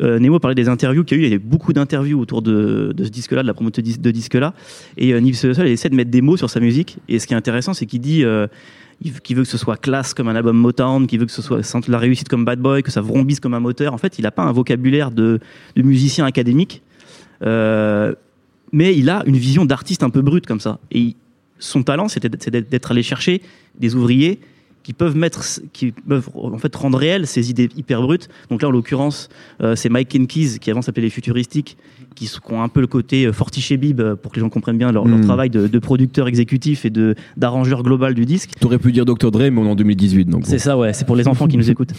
Euh, 0.00 0.18
Nemo 0.18 0.38
parlait 0.38 0.54
des 0.54 0.68
interviews 0.68 1.04
qu'il 1.04 1.18
y 1.18 1.20
a 1.20 1.24
eu, 1.24 1.26
il 1.26 1.30
y 1.30 1.32
a 1.32 1.36
eu 1.36 1.38
beaucoup 1.38 1.72
d'interviews 1.72 2.18
autour 2.18 2.42
de, 2.42 2.94
ce 2.98 3.08
disque-là, 3.08 3.42
de 3.42 3.46
la 3.46 3.54
promo 3.54 3.70
de, 3.70 3.80
dis- 3.80 3.98
de 3.98 4.10
disque-là. 4.10 4.54
Et 4.96 5.12
euh, 5.12 5.20
Nipsey 5.20 5.48
Hussle 5.50 5.66
essaie 5.66 5.90
de 5.90 5.94
mettre 5.94 6.10
des 6.10 6.22
mots 6.22 6.36
sur 6.36 6.48
sa 6.48 6.60
musique. 6.60 6.98
Et 7.08 7.18
ce 7.18 7.26
qui 7.26 7.34
est 7.34 7.36
intéressant, 7.36 7.74
c'est 7.74 7.86
qu'il 7.86 8.00
dit 8.00 8.24
euh, 8.24 8.46
il- 9.02 9.20
qu'il 9.20 9.36
veut 9.36 9.42
que 9.42 9.48
ce 9.48 9.58
soit 9.58 9.76
classe 9.76 10.14
comme 10.14 10.28
un 10.28 10.36
album 10.36 10.56
Motown, 10.56 11.06
qu'il 11.06 11.20
veut 11.20 11.26
que 11.26 11.32
ce 11.32 11.42
soit 11.42 11.62
sente 11.62 11.88
la 11.88 11.98
réussite 11.98 12.28
comme 12.28 12.44
Bad 12.44 12.60
Boy, 12.60 12.82
que 12.82 12.90
ça 12.90 13.00
vrombisse 13.02 13.40
comme 13.40 13.54
un 13.54 13.60
moteur. 13.60 13.92
En 13.92 13.98
fait, 13.98 14.18
il 14.18 14.22
n'a 14.22 14.30
pas 14.30 14.42
un 14.42 14.52
vocabulaire 14.52 15.10
de, 15.10 15.38
musicien 15.76 16.24
académique, 16.24 16.82
euh, 17.42 18.14
mais 18.72 18.96
il 18.96 19.10
a 19.10 19.22
une 19.26 19.36
vision 19.36 19.64
d'artiste 19.64 20.02
un 20.02 20.10
peu 20.10 20.22
brute 20.22 20.46
comme 20.46 20.60
ça. 20.60 20.78
Et 20.92 21.14
son 21.58 21.82
talent, 21.82 22.08
c'est 22.08 22.24
d'être 22.24 22.90
allé 22.90 23.02
chercher 23.02 23.42
des 23.78 23.94
ouvriers 23.94 24.40
qui 24.82 24.92
peuvent 24.92 25.16
mettre, 25.16 25.44
qui 25.72 25.92
peuvent 25.92 26.28
en 26.34 26.58
fait 26.58 26.74
rendre 26.74 26.98
réelles 26.98 27.26
ces 27.26 27.50
idées 27.50 27.68
hyper 27.76 28.02
brutes. 28.02 28.28
Donc 28.50 28.62
là, 28.62 28.68
en 28.68 28.70
l'occurrence, 28.70 29.28
euh, 29.62 29.76
c'est 29.76 29.88
Mike 29.88 30.08
Keys 30.26 30.58
qui 30.58 30.70
avant 30.70 30.82
s'appelait 30.82 31.02
les 31.02 31.10
Futuristiques, 31.10 31.76
qui, 32.14 32.26
qui 32.26 32.52
ont 32.52 32.62
un 32.62 32.68
peu 32.68 32.80
le 32.80 32.86
côté 32.86 33.26
euh, 33.26 33.32
Fortiche 33.32 33.70
et 33.70 33.76
Bib 33.76 34.00
euh, 34.00 34.16
pour 34.16 34.32
que 34.32 34.36
les 34.36 34.40
gens 34.40 34.48
comprennent 34.48 34.78
bien 34.78 34.90
leur, 34.92 35.06
leur 35.06 35.18
Mm. 35.18 35.24
travail 35.24 35.50
de, 35.50 35.66
de 35.66 35.78
producteur 35.78 36.28
exécutif 36.28 36.84
et 36.84 36.90
de 36.90 37.14
d'arrangeur 37.36 37.82
global 37.82 38.14
du 38.14 38.24
disque. 38.24 38.50
T'aurais 38.58 38.78
pu 38.78 38.90
dire 38.92 39.04
Dr. 39.04 39.30
Dre, 39.30 39.50
mais 39.50 39.58
on 39.58 39.66
est 39.66 39.70
en 39.70 39.74
2018, 39.74 40.24
donc. 40.26 40.42
bon. 40.42 40.46
C'est 40.48 40.58
ça, 40.58 40.76
ouais. 40.78 40.92
C'est 40.92 41.04
pour 41.04 41.16
les 41.16 41.28
enfants 41.28 41.46
qui 41.46 41.56
nous 41.56 41.70
écoutent. 41.70 41.92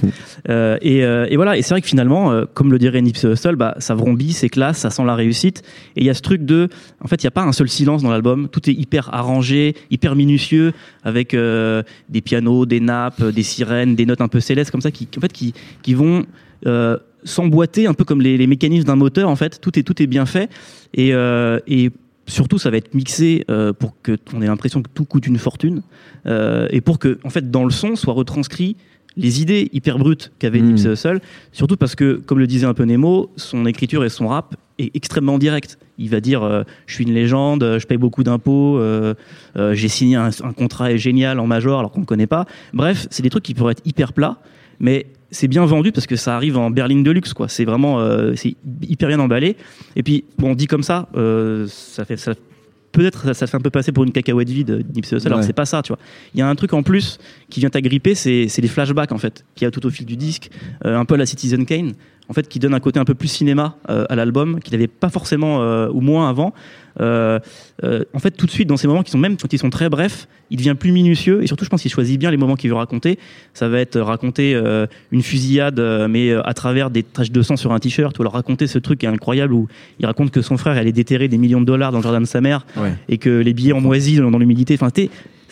Euh, 0.50 0.78
et, 0.82 1.04
euh, 1.04 1.28
et 1.30 1.36
voilà. 1.36 1.58
Et 1.58 1.62
c'est 1.62 1.74
vrai 1.74 1.82
que 1.82 1.88
finalement, 1.88 2.32
comme 2.54 2.72
le 2.72 2.80
dirait 2.80 3.02
Nipsey 3.02 3.32
Hussle, 3.32 3.56
bah, 3.56 3.76
ça 3.80 3.96
vrombit, 3.96 4.34
c'est 4.34 4.50
classe, 4.50 4.80
ça 4.80 4.90
sent 4.90 5.04
la 5.06 5.16
réussite. 5.16 5.62
Et 5.96 6.02
il 6.02 6.06
y 6.06 6.10
a 6.10 6.14
ce 6.14 6.22
truc 6.22 6.44
de, 6.46 6.70
en 7.04 7.08
fait, 7.08 7.22
il 7.22 7.26
n'y 7.26 7.30
a 7.30 7.32
pas 7.32 7.44
un 7.44 7.52
seul 7.52 7.70
silence 7.70 8.02
dans 8.02 8.10
l'album. 8.10 8.48
Tout 8.50 8.70
est 8.70 8.74
hyper 8.74 9.14
arrangé, 9.14 9.76
hyper 9.92 10.16
minutieux, 10.16 10.74
avec 11.04 11.36
des 11.36 12.22
pianos, 12.22 12.66
des 12.72 12.80
nappes, 12.80 13.24
des 13.24 13.44
sirènes, 13.44 13.96
des 13.96 14.06
notes 14.06 14.22
un 14.22 14.30
peu 14.30 14.40
célestes 14.40 14.72
comme 14.72 14.82
ça, 14.82 14.92
qui, 14.92 15.08
en 15.18 15.22
fait, 15.22 15.34
qui, 15.34 15.54
qui 15.84 15.94
vont 15.94 16.26
euh, 16.66 16.98
s'emboîter 17.24 17.86
un 17.86 17.94
peu 17.94 18.06
comme 18.06 18.22
les, 18.22 18.38
les 18.38 18.48
mécanismes 18.48 18.88
d'un 18.88 18.96
moteur. 18.96 19.30
En 19.30 19.36
fait, 19.36 19.60
tout 19.62 19.78
est 19.78 19.84
tout 19.84 20.02
est 20.02 20.08
bien 20.08 20.26
fait. 20.26 20.50
Et, 20.94 21.14
euh, 21.14 21.60
et 21.68 21.92
surtout, 22.28 22.58
ça 22.58 22.70
va 22.70 22.78
être 22.78 22.94
mixé 22.94 23.46
euh, 23.50 23.74
pour 23.74 23.94
que 24.02 24.18
on 24.34 24.42
ait 24.42 24.48
l'impression 24.48 24.82
que 24.82 24.90
tout 24.94 25.06
coûte 25.06 25.28
une 25.28 25.38
fortune 25.38 25.82
euh, 26.26 26.68
et 26.72 26.82
pour 26.82 26.98
que, 26.98 27.20
en 27.24 27.30
fait, 27.30 27.52
dans 27.52 27.66
le 27.66 27.72
son, 27.72 27.96
soit 27.96 28.14
retranscrit 28.14 28.78
les 29.18 29.42
idées 29.42 29.70
hyper 29.74 29.98
brutes 29.98 30.32
qu'avait 30.40 30.62
Mm. 30.62 30.68
Nipsey 30.68 30.92
Hussle, 30.94 31.20
surtout 31.52 31.76
parce 31.76 31.96
que, 31.96 32.22
comme 32.26 32.40
le 32.40 32.48
disait 32.48 32.66
un 32.66 32.74
peu 32.74 32.86
Nemo, 32.86 33.30
son 33.36 33.66
écriture 33.66 34.06
et 34.06 34.10
son 34.10 34.30
rap 34.30 34.56
est 34.82 34.92
extrêmement 34.96 35.38
direct. 35.38 35.78
Il 35.98 36.10
va 36.10 36.20
dire 36.20 36.44
euh, 36.44 36.64
je 36.88 36.96
suis 36.96 37.04
une 37.04 37.14
légende, 37.14 37.64
euh, 37.64 37.80
je 37.80 37.88
paye 37.88 37.98
beaucoup 37.98 38.24
d'impôts, 38.24 38.80
euh, 38.80 39.14
euh, 39.58 39.74
j'ai 39.74 39.88
signé 39.88 40.16
un, 40.16 40.30
un 40.44 40.54
contrat 40.54 40.96
génial 40.96 41.40
en 41.40 41.48
major 41.48 41.80
alors 41.80 41.92
qu'on 41.92 42.02
ne 42.02 42.06
connaît 42.06 42.28
pas. 42.28 42.46
Bref, 42.74 43.08
c'est 43.12 43.24
des 43.24 43.30
trucs 43.30 43.44
qui 43.44 43.54
pourraient 43.54 43.74
être 43.74 43.86
hyper 43.86 44.14
plats, 44.14 44.38
mais 44.80 45.08
c'est 45.30 45.48
bien 45.48 45.66
vendu 45.66 45.92
parce 45.92 46.08
que 46.08 46.16
ça 46.16 46.36
arrive 46.36 46.58
en 46.58 46.70
berline 46.72 47.04
de 47.04 47.12
luxe 47.12 47.34
quoi. 47.34 47.48
C'est 47.48 47.66
vraiment 47.66 48.00
c'est 48.36 48.56
hyper 48.82 49.08
bien 49.10 49.20
emballé. 49.20 49.56
Et 49.96 50.04
puis 50.04 50.26
bon, 50.38 50.56
dit 50.56 50.68
comme 50.68 50.84
ça, 50.84 51.08
ça 51.68 52.04
fait 52.06 52.18
ça 52.18 52.34
peut-être 52.92 53.24
ça, 53.28 53.34
ça 53.34 53.48
fait 53.48 53.56
un 53.56 53.62
peu 53.62 53.70
passer 53.70 53.94
pour 53.94 54.04
une 54.04 54.12
cacahuète 54.12 54.50
vide 54.50 54.86
Hussle. 54.98 55.20
Alors 55.26 55.40
Ouais. 55.40 55.46
c'est 55.46 55.54
pas 55.54 55.66
ça, 55.66 55.82
tu 55.82 55.90
vois. 55.94 56.00
Il 56.34 56.40
y 56.40 56.44
a 56.44 56.50
un 56.50 56.56
truc 56.56 56.74
en 56.74 56.84
plus 56.84 57.18
qui 57.50 57.62
vient 57.62 57.70
t'agripper, 57.70 58.16
c'est 58.16 58.48
c'est 58.50 58.62
les 58.62 58.68
flashbacks 58.68 59.14
en 59.14 59.18
fait, 59.18 59.46
qu'il 59.56 59.66
y 59.66 59.68
a 59.68 59.72
tout 59.72 59.86
au 59.86 59.90
fil 59.90 60.06
du 60.06 60.18
disque, 60.18 60.50
un 60.84 61.06
peu 61.06 61.14
à 61.14 61.18
la 61.18 61.26
Citizen 61.26 61.66
Kane, 61.66 61.94
en 62.32 62.34
fait, 62.34 62.48
qui 62.48 62.60
donne 62.60 62.74
un 62.74 62.80
côté 62.80 62.98
un 62.98 63.04
peu 63.04 63.14
plus 63.14 63.28
cinéma 63.28 63.76
euh, 63.90 64.06
à 64.10 64.16
l'album, 64.16 64.62
qu'il 64.62 64.72
n'avait 64.72 64.88
pas 64.88 65.10
forcément 65.10 65.62
euh, 65.62 65.90
ou 65.92 66.00
moins 66.00 66.30
avant. 66.30 66.54
Euh, 67.02 67.40
euh, 67.84 68.04
en 68.14 68.20
fait, 68.20 68.32
tout 68.32 68.46
de 68.46 68.52
suite, 68.52 68.70
dans 68.70 68.78
ces 68.78 68.88
moments 68.88 69.04
qui 69.04 69.12
sont 69.12 69.18
même 69.18 69.36
quand 69.36 69.52
ils 69.52 69.60
sont 69.60 69.70
très 69.70 69.90
brefs, 69.90 70.30
il 70.50 70.56
devient 70.58 70.76
plus 70.80 70.94
minutieux 70.94 71.44
et 71.44 71.48
surtout, 71.48 71.66
je 71.66 71.70
pense 71.70 71.82
qu'il 71.82 71.92
choisit 71.92 72.18
bien 72.18 72.32
les 72.32 72.38
moments 72.38 72.56
qu'il 72.56 72.70
veut 72.70 72.76
raconter. 72.78 73.20
Ça 73.54 73.68
va 73.68 73.80
être 73.80 74.00
raconter 74.00 74.60
une 75.12 75.22
fusillade, 75.22 75.80
mais 76.10 76.34
à 76.34 76.54
travers 76.54 76.90
des 76.90 77.04
taches 77.04 77.32
de 77.32 77.42
sang 77.42 77.56
sur 77.58 77.72
un 77.74 77.80
t-shirt, 77.80 78.18
ou 78.18 78.22
alors 78.24 78.34
raconter 78.34 78.68
ce 78.68 78.80
truc 78.80 79.00
qui 79.00 79.06
est 79.06 79.10
incroyable 79.10 79.54
où 79.54 79.68
il 80.00 80.06
raconte 80.06 80.32
que 80.32 80.42
son 80.42 80.58
frère 80.58 80.78
allait 80.78 80.92
déterrer 80.92 81.28
des 81.28 81.38
millions 81.38 81.62
de 81.62 81.66
dollars 81.66 81.92
dans 81.92 82.00
le 82.00 82.04
jardin 82.04 82.22
de 82.22 82.26
sa 82.26 82.42
mère 82.42 82.66
Ouais. 82.78 82.94
et 83.10 83.18
que 83.18 83.30
les 83.30 83.54
billets 83.54 83.74
en 83.74 83.82
moisi 83.82 84.18
dans, 84.18 84.32
dans 84.32 84.38
l'humidité. 84.40 84.74
Enfin, 84.76 84.90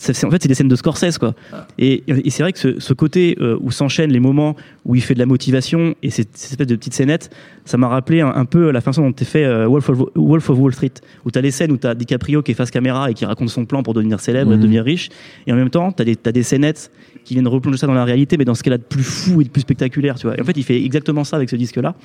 c'est- 0.01 0.25
en 0.25 0.31
fait, 0.31 0.41
c'est 0.41 0.47
des 0.47 0.53
scènes 0.55 0.67
de 0.69 0.75
Scorsese, 0.75 1.17
quoi. 1.17 1.33
Et, 1.77 2.03
et 2.07 2.29
c'est 2.29 2.41
vrai 2.43 2.53
que 2.53 2.59
ce, 2.59 2.79
ce 2.79 2.93
côté 2.93 3.35
euh, 3.41 3.57
où 3.61 3.69
s'enchaînent 3.71 4.11
les 4.11 4.19
moments 4.19 4.55
où 4.85 4.95
il 4.95 5.01
fait 5.01 5.13
de 5.13 5.19
la 5.19 5.25
motivation 5.25 5.93
et 6.01 6.09
ces, 6.09 6.25
ces 6.33 6.51
espèces 6.53 6.67
de 6.67 6.75
petites 6.75 6.93
scénettes, 6.93 7.29
ça 7.65 7.77
m'a 7.77 7.87
rappelé 7.87 8.21
un, 8.21 8.29
un 8.33 8.45
peu 8.45 8.71
la 8.71 8.81
façon 8.81 9.01
dont 9.03 9.11
t'es 9.11 9.25
fait 9.25 9.43
euh, 9.45 9.67
Wolf, 9.67 9.89
of, 9.89 9.99
Wolf 10.15 10.49
of 10.49 10.57
Wall 10.57 10.73
Street, 10.73 10.93
où 11.25 11.31
t'as 11.31 11.41
des 11.41 11.51
scènes 11.51 11.71
où 11.71 11.77
t'as 11.77 11.93
DiCaprio 11.95 12.41
qui 12.41 12.51
est 12.51 12.55
face 12.55 12.71
caméra 12.71 13.11
et 13.11 13.13
qui 13.13 13.25
raconte 13.25 13.49
son 13.49 13.65
plan 13.65 13.83
pour 13.83 13.93
devenir 13.93 14.19
célèbre 14.19 14.51
et 14.51 14.55
Mhm. 14.55 14.61
devenir 14.61 14.83
riche, 14.83 15.09
et 15.47 15.51
en 15.53 15.55
même 15.55 15.69
temps, 15.69 15.91
t'as 15.91 16.03
des, 16.05 16.15
t'as 16.15 16.31
des 16.31 16.43
scénettes 16.43 16.91
qui 17.25 17.33
viennent 17.33 17.47
replonger 17.47 17.77
ça 17.77 17.87
dans 17.87 17.93
la 17.93 18.05
réalité, 18.05 18.37
mais 18.37 18.45
dans 18.45 18.55
ce 18.55 18.63
qu'elle 18.63 18.73
a 18.73 18.77
de 18.77 18.83
plus 18.83 19.03
fou 19.03 19.41
et 19.41 19.43
de 19.43 19.49
plus 19.49 19.61
spectaculaire, 19.61 20.15
tu 20.15 20.25
vois. 20.27 20.37
Et 20.37 20.41
en 20.41 20.45
fait, 20.45 20.55
il 20.57 20.63
fait 20.63 20.81
exactement 20.83 21.23
ça 21.23 21.35
avec 21.35 21.49
ce 21.49 21.55
disque-là. 21.55 21.95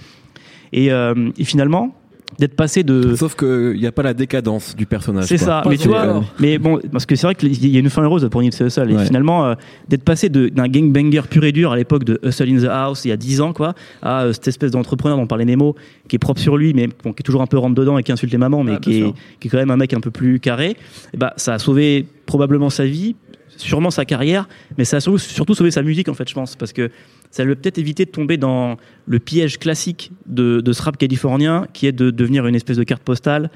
Et, 0.72 0.90
euh, 0.92 1.30
et 1.38 1.44
finalement, 1.44 1.94
d'être 2.38 2.54
passé 2.54 2.82
de 2.82 3.14
Sauf 3.16 3.34
qu'il 3.36 3.74
n'y 3.78 3.86
a 3.86 3.92
pas 3.92 4.02
la 4.02 4.14
décadence 4.14 4.74
du 4.76 4.86
personnage. 4.86 5.26
c'est 5.26 5.38
ça, 5.38 5.60
Pas 5.62 5.70
mais 5.70 5.76
tu 5.76 5.88
vois, 5.88 6.22
mais 6.40 6.58
bon, 6.58 6.80
parce 6.92 7.06
que 7.06 7.14
c'est 7.16 7.26
vrai 7.26 7.34
qu'il 7.34 7.66
y 7.72 7.76
a 7.76 7.80
une 7.80 7.90
fin 7.90 8.02
heureuse 8.02 8.28
pour 8.30 8.40
Nipsey 8.42 8.64
Hussle 8.66 8.90
et 8.90 8.94
Ouais. 8.96 9.04
finalement 9.04 9.46
euh, 9.46 9.54
d'être 9.88 10.02
passé 10.04 10.28
de- 10.28 10.48
d'un 10.48 10.68
gangbanger 10.68 11.22
pur 11.30 11.44
et 11.44 11.52
dur 11.52 11.72
à 11.72 11.76
l'époque 11.76 12.04
de 12.04 12.18
Hustle 12.24 12.48
in 12.48 12.62
the 12.62 12.68
House 12.68 13.04
il 13.04 13.08
y 13.08 13.12
a 13.12 13.16
10 13.16 13.40
ans 13.40 13.52
quoi, 13.52 13.74
à 14.02 14.22
euh, 14.24 14.32
cette 14.32 14.48
espèce 14.48 14.70
d'entrepreneur 14.70 15.16
dont 15.18 15.26
parlait 15.26 15.44
Nemo, 15.44 15.74
qui 16.08 16.16
est 16.16 16.18
propre 16.18 16.40
sur 16.40 16.56
lui 16.56 16.74
mais 16.74 16.86
bon, 16.86 17.12
qui 17.12 17.20
est 17.20 17.24
toujours 17.24 17.42
un 17.42 17.46
peu 17.46 17.58
rentre 17.58 17.74
dedans 17.74 17.98
et 17.98 18.02
qui 18.02 18.12
insulte 18.12 18.32
les 18.32 18.38
mamans, 18.38 18.64
mais 18.64 18.72
Ah, 18.76 18.78
qui, 18.80 19.00
est, 19.00 19.12
qui 19.40 19.48
est 19.48 19.50
quand 19.50 19.58
même 19.58 19.70
un 19.70 19.76
mec 19.76 19.92
un 19.94 20.00
peu 20.00 20.10
plus 20.10 20.40
carré. 20.40 20.76
Et 21.12 21.16
bah 21.16 21.32
ça 21.36 21.54
a 21.54 21.58
sauvé 21.58 22.06
probablement 22.26 22.70
sa 22.70 22.84
vie, 22.86 23.14
sûrement 23.56 23.90
sa 23.90 24.04
carrière, 24.04 24.48
mais 24.76 24.84
ça 24.84 24.96
a 24.96 25.00
surtout- 25.00 25.18
surtout 25.18 25.54
sauvé 25.54 25.70
sa 25.70 25.82
musique 25.82 26.08
en 26.08 26.14
fait, 26.14 26.28
je 26.28 26.34
pense, 26.34 26.56
parce 26.56 26.72
que 26.72 26.90
ça 27.34 27.42
lui 27.42 27.50
a 27.50 27.56
peut-être 27.56 27.78
évité 27.78 28.04
de 28.04 28.10
tomber 28.10 28.36
dans 28.36 28.76
le 29.06 29.18
piège 29.18 29.58
classique 29.58 30.12
de, 30.26 30.60
de 30.60 30.72
ce 30.72 30.80
rap 30.82 30.96
californien, 30.96 31.66
qui 31.72 31.88
est 31.88 31.92
de 31.92 32.10
devenir 32.10 32.46
une 32.46 32.54
espèce 32.54 32.76
de 32.76 32.84
carte 32.84 33.02
postale, 33.02 33.50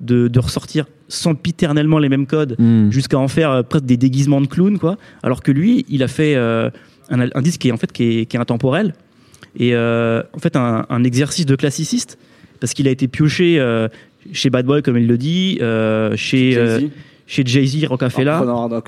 de, 0.00 0.28
de 0.28 0.38
ressortir 0.38 0.86
sempiternellement 1.08 1.98
les 1.98 2.08
mêmes 2.08 2.26
codes, 2.26 2.54
Hmm. 2.60 2.90
jusqu'à 2.92 3.18
en 3.18 3.26
faire 3.26 3.50
euh, 3.50 3.62
presque 3.64 3.86
des 3.86 3.96
déguisements 3.96 4.40
de 4.40 4.46
clown, 4.46 4.78
quoi. 4.78 4.98
Alors 5.24 5.42
que 5.42 5.50
lui, 5.50 5.84
il 5.88 6.04
a 6.04 6.08
fait 6.08 6.36
euh, 6.36 6.70
un, 7.10 7.22
un 7.22 7.42
disque 7.42 7.60
qui 7.62 7.68
est 7.70 7.72
en 7.72 7.76
fait 7.76 7.90
qui 7.90 8.04
est, 8.20 8.26
qui 8.26 8.36
est 8.36 8.40
intemporel 8.40 8.94
et 9.58 9.74
euh, 9.74 10.22
en 10.32 10.38
fait 10.38 10.54
un, 10.54 10.86
un 10.88 11.02
exercice 11.04 11.46
de 11.46 11.56
classiciste 11.56 12.18
parce 12.60 12.72
qu'il 12.72 12.86
a 12.86 12.90
été 12.92 13.08
pioché 13.08 13.58
euh, 13.58 13.88
chez 14.32 14.48
Bad 14.48 14.64
Boy 14.64 14.80
comme 14.82 14.96
il 14.96 15.08
le 15.08 15.18
dit, 15.18 15.58
euh, 15.60 16.16
chez 16.16 16.56
chez 17.26 17.42
Jay-Z, 17.44 17.86
Rock 17.86 18.02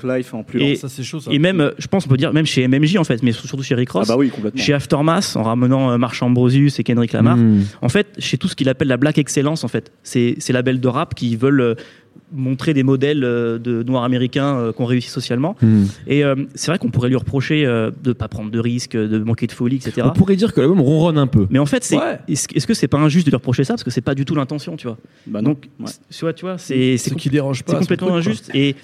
Life 0.03 0.33
en 0.33 0.43
plus 0.43 0.61
Et- 0.61 0.73
lent. 0.73 0.79
Ça, 0.79 0.89
c'est 0.89 1.03
chaud, 1.03 1.19
ça. 1.19 1.31
Et 1.31 1.39
même, 1.39 1.71
je 1.77 1.87
pense, 1.87 2.05
on 2.05 2.09
peut 2.09 2.17
dire, 2.17 2.33
même 2.33 2.45
chez 2.45 2.67
MMJ 2.67 2.97
en 2.97 3.03
fait, 3.03 3.23
mais 3.23 3.31
surtout 3.31 3.63
chez 3.63 3.75
Rick 3.75 3.89
Ah 3.93 3.99
Ross, 3.99 4.07
bah 4.07 4.15
oui, 4.17 4.29
complètement. 4.29 4.61
chez 4.61 4.73
Aftermath, 4.73 5.35
en 5.35 5.43
ramenant 5.43 5.91
euh, 5.91 5.97
Marshall 5.97 6.29
Ambrosius 6.29 6.79
et 6.79 6.83
Kendrick 6.83 7.13
Lamar. 7.13 7.37
Hmm. 7.37 7.63
En 7.81 7.89
fait, 7.89 8.07
chez 8.19 8.37
tout 8.37 8.47
ce 8.47 8.55
qu'il 8.55 8.69
appelle 8.69 8.87
la 8.87 8.97
black 8.97 9.17
excellence, 9.17 9.63
en 9.63 9.67
fait, 9.67 9.91
c'est 10.03 10.35
ces 10.39 10.53
labels 10.53 10.79
de 10.79 10.87
rap 10.87 11.15
qui 11.15 11.35
veulent 11.35 11.61
euh, 11.61 11.75
montrer 12.31 12.73
des 12.73 12.83
modèles 12.83 13.23
euh, 13.23 13.57
de 13.59 13.83
noirs 13.83 14.03
américains 14.03 14.57
euh, 14.57 14.71
qui 14.73 14.81
ont 14.81 14.85
réussi 14.85 15.09
socialement. 15.09 15.55
Hmm. 15.61 15.85
Et 16.07 16.23
euh, 16.23 16.35
c'est 16.55 16.71
vrai 16.71 16.77
qu'on 16.79 16.89
pourrait 16.89 17.09
lui 17.09 17.15
reprocher 17.15 17.65
euh, 17.65 17.91
de 18.03 18.13
pas 18.13 18.27
prendre 18.27 18.51
de 18.51 18.59
risques, 18.59 18.95
de 18.97 19.17
manquer 19.19 19.47
de 19.47 19.51
folie, 19.51 19.77
etc. 19.77 20.01
On 20.05 20.11
pourrait 20.11 20.35
dire 20.35 20.53
que 20.53 20.59
l'album 20.61 20.81
ronronne 20.81 21.17
un 21.17 21.27
peu. 21.27 21.47
Mais 21.49 21.59
en 21.59 21.65
fait, 21.65 21.83
c'est 21.83 21.97
Ouais. 21.97 22.19
est-ce 22.27 22.47
est-ce 22.53 22.67
que 22.67 22.73
c'est 22.73 22.87
pas 22.87 22.97
injuste 22.97 23.25
de 23.25 23.31
lui 23.31 23.35
reprocher 23.37 23.63
ça? 23.63 23.73
Parce 23.73 23.83
que 23.83 23.91
c'est 23.91 24.01
pas 24.01 24.15
du 24.15 24.25
tout 24.25 24.35
l'intention, 24.35 24.75
tu 24.77 24.87
vois. 24.87 24.97
Bah 25.25 25.41
non. 25.41 25.49
Donc, 25.51 25.67
Ouais. 25.79 25.85
tu 26.11 26.19
vois, 26.21 26.33
tu 26.33 26.45
vois, 26.45 26.57
c'est 26.57 26.97
ce 26.97 27.09
c'est 27.09 27.15
qui 27.15 27.29
dérange 27.29 27.63
pas. 27.63 27.73
c'est 27.73 27.79
complètement 27.79 28.07
truc, 28.09 28.19
injuste. 28.27 28.51
Et, 28.53 28.75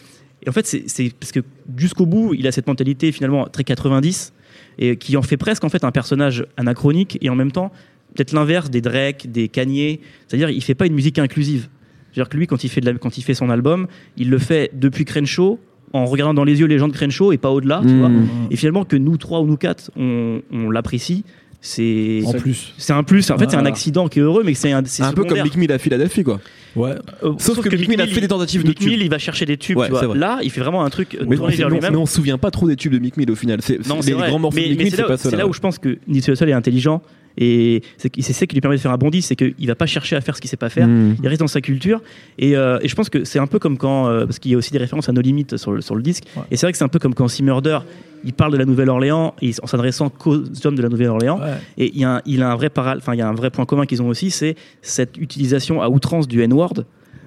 Et 0.45 0.49
en 0.49 0.51
fait, 0.51 0.67
c'est- 0.67 0.83
c'est 0.87 1.09
parce 1.17 1.31
que 1.31 1.39
jusqu'au 1.77 2.05
bout, 2.05 2.33
il 2.33 2.45
a 2.47 2.51
cette 2.51 2.67
mentalité 2.67 3.13
finalement 3.13 3.45
très 3.47 3.63
90 3.63 4.33
et 4.77 4.97
qui 4.97 5.15
en 5.15 5.21
fait 5.21 5.37
presque 5.37 5.63
en 5.63 5.69
fait 5.69 5.85
un 5.85 5.91
personnage 5.91 6.45
anachronique 6.57 7.17
et 7.21 7.29
en 7.29 7.35
même 7.35 7.51
temps 7.53 7.71
peut-être 8.13 8.33
l'inverse 8.33 8.69
des 8.69 8.81
Drake, 8.81 9.31
des 9.31 9.47
Kanye. 9.47 10.01
C'est-à-dire, 10.27 10.49
il 10.49 10.61
fait 10.61 10.75
pas 10.75 10.85
une 10.85 10.93
musique 10.95 11.17
inclusive. 11.17 11.69
C'est-à-dire 12.13 12.29
que 12.29 12.37
lui, 12.37 12.47
quand 12.47 12.63
il 12.63 12.69
fait 12.69 12.79
de 12.81 12.85
la- 12.85 12.93
quand 12.97 13.17
il 13.17 13.21
fait 13.23 13.33
son 13.33 13.49
album, 13.49 13.87
il 14.17 14.29
le 14.29 14.37
fait 14.37 14.69
depuis 14.73 15.03
Crenshaw 15.05 15.59
en 15.93 16.05
regardant 16.05 16.33
dans 16.33 16.43
les 16.43 16.59
yeux 16.59 16.67
les 16.67 16.77
gens 16.77 16.87
de 16.87 16.93
Crenshaw 16.93 17.31
et 17.33 17.37
pas 17.37 17.49
au-delà. 17.51 17.81
tu 17.83 17.89
Mmh. 17.93 17.99
vois. 17.99 18.11
Et 18.51 18.55
finalement, 18.55 18.85
que 18.85 18.95
nous 18.95 19.17
trois 19.17 19.41
ou 19.41 19.45
nous 19.45 19.57
quatre, 19.57 19.91
on, 19.97 20.41
on 20.51 20.69
l'apprécie, 20.71 21.23
c'est 21.61 22.21
En 22.25 22.33
plus. 22.33 22.73
c'est 22.77 22.93
un 22.93 23.03
plus. 23.03 23.31
En 23.31 23.37
fait, 23.37 23.49
c'est 23.49 23.55
un 23.57 23.65
accident 23.65 24.07
qui 24.09 24.19
est 24.19 24.21
heureux, 24.21 24.43
mais 24.45 24.51
que 24.53 24.57
c'est 24.57 24.71
un, 24.73 24.81
c'est 24.85 25.03
Un 25.03 25.13
peu 25.13 25.23
comme. 25.23 25.41
Mick 25.41 25.55
Mill 25.55 25.71
à 25.71 25.77
Philadelphie, 25.79 26.23
quoi. 26.23 26.39
Ouais. 26.75 26.91
Euh, 27.23 27.33
Sauf 27.37 27.61
que 27.61 27.73
Mick 27.73 27.87
Mill 27.87 28.01
a 28.01 28.07
fait 28.07 28.19
des 28.21 28.27
tentatives 28.27 28.63
de 28.63 28.67
Mick 28.69 28.79
tubes. 28.79 28.89
Mill, 28.89 29.01
il 29.03 29.09
va 29.09 29.17
chercher 29.19 29.45
des 29.45 29.57
tubes. 29.57 29.77
Ouais, 29.77 29.85
tu 29.85 29.91
vois. 29.91 29.99
c'est 30.01 30.05
vrai. 30.07 30.17
Là, 30.17 30.39
il 30.43 30.49
fait 30.49 30.61
vraiment 30.61 30.83
un 30.83 30.89
truc 30.89 31.17
Mais, 31.27 31.35
tourné 31.37 31.55
vers 31.55 31.67
mais 31.67 31.73
on- 31.73 31.75
lui-même. 31.77 31.91
mais 31.93 31.97
on 31.99 32.05
se 32.05 32.15
souvient 32.15 32.37
pas 32.37 32.51
trop 32.51 32.67
des 32.67 32.75
tubes 32.75 32.91
de 32.93 32.99
Mick 32.99 33.15
Mill 33.15 33.29
au 33.31 33.35
final. 33.35 33.59
C'est, 33.61 33.87
Non, 33.87 33.97
les, 33.97 34.01
c'est 34.01 34.11
vrai. 34.13 34.27
grands 34.29 34.39
morceaux 34.39 34.57
mais, 34.57 34.63
de 34.65 34.69
Mick 34.69 34.77
mais 34.79 34.83
Mill, 34.85 34.91
c'est 34.91 34.95
c'est 34.97 35.01
là, 35.03 35.07
pas 35.07 35.17
c'est 35.17 35.35
là 35.35 35.47
où 35.47 35.53
je 35.53 35.59
pense 35.59 35.77
que 35.79 35.99
Nipsey 36.07 36.33
Hussle 36.33 36.49
est 36.49 36.53
intelligent 36.53 37.01
et 37.37 37.81
c'est 37.97 38.33
ça 38.33 38.45
qui 38.45 38.55
lui 38.55 38.61
permet 38.61 38.77
de 38.77 38.81
faire 38.81 38.91
un 38.91 38.97
bondi, 38.97 39.21
c'est 39.21 39.35
qu'il 39.35 39.67
va 39.67 39.75
pas 39.75 39.85
chercher 39.85 40.15
à 40.15 40.21
faire 40.21 40.35
ce 40.35 40.41
qu'il 40.41 40.49
sait 40.49 40.57
pas 40.57 40.69
faire. 40.69 40.87
Mmh. 40.87 41.15
Il 41.23 41.27
reste 41.27 41.39
dans 41.41 41.47
sa 41.47 41.61
culture 41.61 42.01
et, 42.37 42.55
euh, 42.55 42.77
et 42.81 42.87
je 42.87 42.95
pense 42.95 43.09
que 43.09 43.23
c'est 43.23 43.39
un 43.39 43.47
peu 43.47 43.59
comme 43.59 43.77
quand 43.77 44.07
euh, 44.07 44.25
parce 44.25 44.39
qu'il 44.39 44.51
y 44.51 44.55
a 44.55 44.57
aussi 44.57 44.71
des 44.71 44.77
références 44.77 45.09
à 45.09 45.11
No 45.13 45.21
Limit 45.21 45.47
sur 45.55 45.71
le, 45.71 45.81
sur 45.81 45.95
le 45.95 46.01
disque 46.03 46.23
Ouais. 46.35 46.43
et 46.51 46.55
c'est 46.57 46.65
vrai 46.65 46.71
que 46.71 46.77
c'est 46.77 46.83
un 46.83 46.89
peu 46.89 46.99
comme 46.99 47.13
quand 47.15 47.27
Murder 47.41 47.79
il 48.25 48.33
parle 48.33 48.53
de 48.53 48.57
la 48.57 48.65
Nouvelle-Orléans 48.65 49.35
en 49.61 49.67
s'adressant 49.67 50.09
qu'aux 50.09 50.43
hommes 50.65 50.75
de 50.75 50.81
la 50.81 50.89
Nouvelle-Orléans 50.89 51.39
Ouais. 51.39 51.53
et 51.77 51.91
il 51.93 51.99
y 51.99 52.03
a 52.05 52.15
un, 52.17 52.21
il 52.25 52.41
a 52.43 52.51
un 52.51 52.55
vrai 52.55 52.69
paral- 52.69 52.99
enfin 52.99 53.13
il 53.15 53.19
y 53.19 53.21
a 53.21 53.27
un 53.27 53.33
vrai 53.33 53.49
point 53.49 53.65
commun 53.65 53.85
qu'ils 53.85 54.01
ont 54.01 54.07
aussi 54.07 54.29
c'est 54.31 54.55
cette 54.81 55.17
utilisation 55.17 55.81
à 55.81 55.89
outrance 55.89 56.27
du 56.27 56.41
N-word 56.41 56.85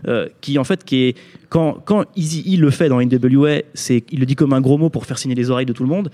euh, 0.09 0.29
qui 0.41 0.59
en 0.59 0.65
fait 0.65 0.85
qui 0.85 1.03
est 1.05 1.17
quand 1.49 1.83
quand 1.85 2.05
Easy 2.17 2.57
E 2.57 2.61
le 2.61 2.71
fait 2.71 2.89
dans 2.89 3.01
NWA 3.01 3.63
c'est 3.75 4.05
il 4.13 4.21
le 4.21 4.27
dit 4.27 4.37
comme 4.37 4.53
un 4.53 4.61
gros 4.61 4.79
mot 4.79 4.89
pour 4.91 5.05
faire 5.07 5.19
signer 5.19 5.35
les 5.35 5.51
oreilles 5.51 5.67
de 5.67 5.73
tout 5.73 5.83
le 5.83 5.89
monde 5.89 6.11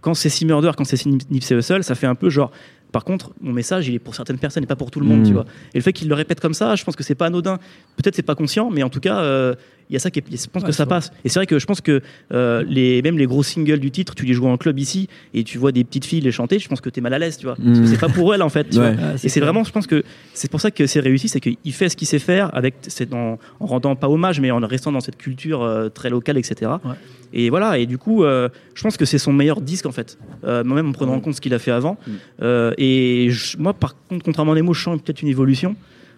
quand 0.00 0.14
c'est 0.14 0.44
Murder 0.44 0.72
quand 0.76 0.84
c'est 0.84 1.04
Nip- 1.06 1.30
Nipsey 1.30 1.54
Hussle 1.56 1.82
ça 1.84 1.94
fait 1.94 2.06
un 2.06 2.14
peu 2.14 2.28
genre 2.28 2.50
par 2.92 3.04
contre, 3.04 3.32
mon 3.40 3.52
message, 3.52 3.88
il 3.88 3.94
est 3.94 3.98
pour 3.98 4.14
certaines 4.14 4.38
personnes 4.38 4.62
et 4.62 4.66
pas 4.66 4.76
pour 4.76 4.90
tout 4.90 5.00
le 5.00 5.06
monde, 5.06 5.24
tu 5.24 5.32
vois. 5.32 5.44
Et 5.74 5.78
le 5.78 5.82
fait 5.82 5.92
qu'il 5.92 6.08
le 6.08 6.14
répète 6.14 6.40
comme 6.40 6.54
ça, 6.54 6.76
je 6.76 6.84
pense 6.84 6.96
que 6.96 7.02
c'est 7.02 7.14
pas 7.14 7.26
anodin. 7.26 7.58
Peut-être 7.96 8.14
c'est 8.14 8.22
pas 8.22 8.34
conscient, 8.34 8.70
mais 8.70 8.82
en 8.82 8.88
tout 8.88 9.00
cas, 9.00 9.18
euh, 9.20 9.54
il 9.88 9.92
y 9.92 9.96
a 9.96 9.98
ça 10.00 10.10
qui 10.10 10.18
est, 10.18 10.24
je 10.30 10.48
pense 10.48 10.62
Ouais, 10.62 10.68
que 10.68 10.74
ça 10.74 10.84
passe. 10.86 11.12
Et 11.24 11.28
c'est 11.28 11.38
vrai 11.38 11.46
que 11.46 11.58
je 11.58 11.66
pense 11.66 11.80
que 11.80 12.00
euh, 12.32 12.64
les, 12.68 13.02
même 13.02 13.18
les 13.18 13.26
gros 13.26 13.42
singles 13.42 13.78
du 13.78 13.90
titre, 13.90 14.14
tu 14.14 14.24
les 14.24 14.32
joues 14.34 14.46
en 14.48 14.56
club 14.56 14.78
ici 14.78 15.08
et 15.34 15.44
tu 15.44 15.58
vois 15.58 15.70
des 15.72 15.84
petites 15.84 16.04
filles 16.04 16.20
les 16.20 16.32
chanter, 16.32 16.58
je 16.58 16.68
pense 16.68 16.80
que 16.80 16.90
t'es 16.90 17.00
mal 17.00 17.14
à 17.14 17.18
l'aise, 17.18 17.36
tu 17.38 17.46
vois. 17.46 17.56
Parce 17.56 17.78
que 17.78 17.84
Mm. 17.84 17.86
c'est 17.86 18.00
pas 18.00 18.08
pour 18.08 18.34
elles 18.34 18.42
en 18.42 18.48
fait. 18.48 18.68
tu 18.70 18.78
Ouais. 18.78 18.94
vois. 18.94 19.04
Ah, 19.12 19.14
Et 19.22 19.28
c'est 19.28 19.40
vraiment, 19.40 19.62
je 19.64 19.70
pense 19.72 19.86
que 19.86 20.02
c'est 20.34 20.50
pour 20.50 20.60
ça 20.60 20.70
que 20.70 20.86
c'est 20.86 21.00
réussi, 21.00 21.28
c'est 21.28 21.40
qu'il 21.40 21.56
fait 21.72 21.88
ce 21.88 21.96
qu'il 21.96 22.08
sait 22.08 22.18
faire 22.18 22.50
avec, 22.56 22.74
c'est 22.88 23.12
en, 23.14 23.38
en 23.60 23.66
rendant 23.66 23.94
pas 23.96 24.08
hommage, 24.08 24.40
mais 24.40 24.50
en 24.50 24.58
restant 24.66 24.90
dans 24.92 25.00
cette 25.00 25.16
culture 25.16 25.62
euh, 25.62 25.88
très 25.88 26.10
locale, 26.10 26.36
etc. 26.38 26.70
Ouais. 26.84 26.92
Et 27.32 27.50
voilà. 27.50 27.78
Et 27.78 27.86
du 27.86 27.98
coup, 27.98 28.24
euh, 28.24 28.48
je 28.74 28.82
pense 28.82 28.96
que 28.96 29.04
c'est 29.04 29.18
son 29.18 29.32
meilleur 29.32 29.60
disque 29.60 29.86
en 29.86 29.92
fait. 29.92 30.18
Euh, 30.44 30.64
même 30.64 30.88
en 30.88 30.92
prenant 30.92 31.14
en 31.14 31.20
compte 31.20 31.34
ce 31.34 31.40
qu'il 31.40 31.54
a 31.54 31.58
fait 31.58 31.70
avant. 31.72 31.96
Mm. 32.06 32.10
Euh, 32.42 32.72
et 32.78 33.28
je- 33.30 33.56
moi, 33.58 33.72
par 33.74 33.94
contre, 34.08 34.24
contrairement 34.24 34.52
à 34.52 34.54
Nemo, 34.56 34.72
je 34.74 34.82
sens 34.82 35.00
peut-être 35.00 35.22
une 35.22 35.28
évolution. 35.28 35.76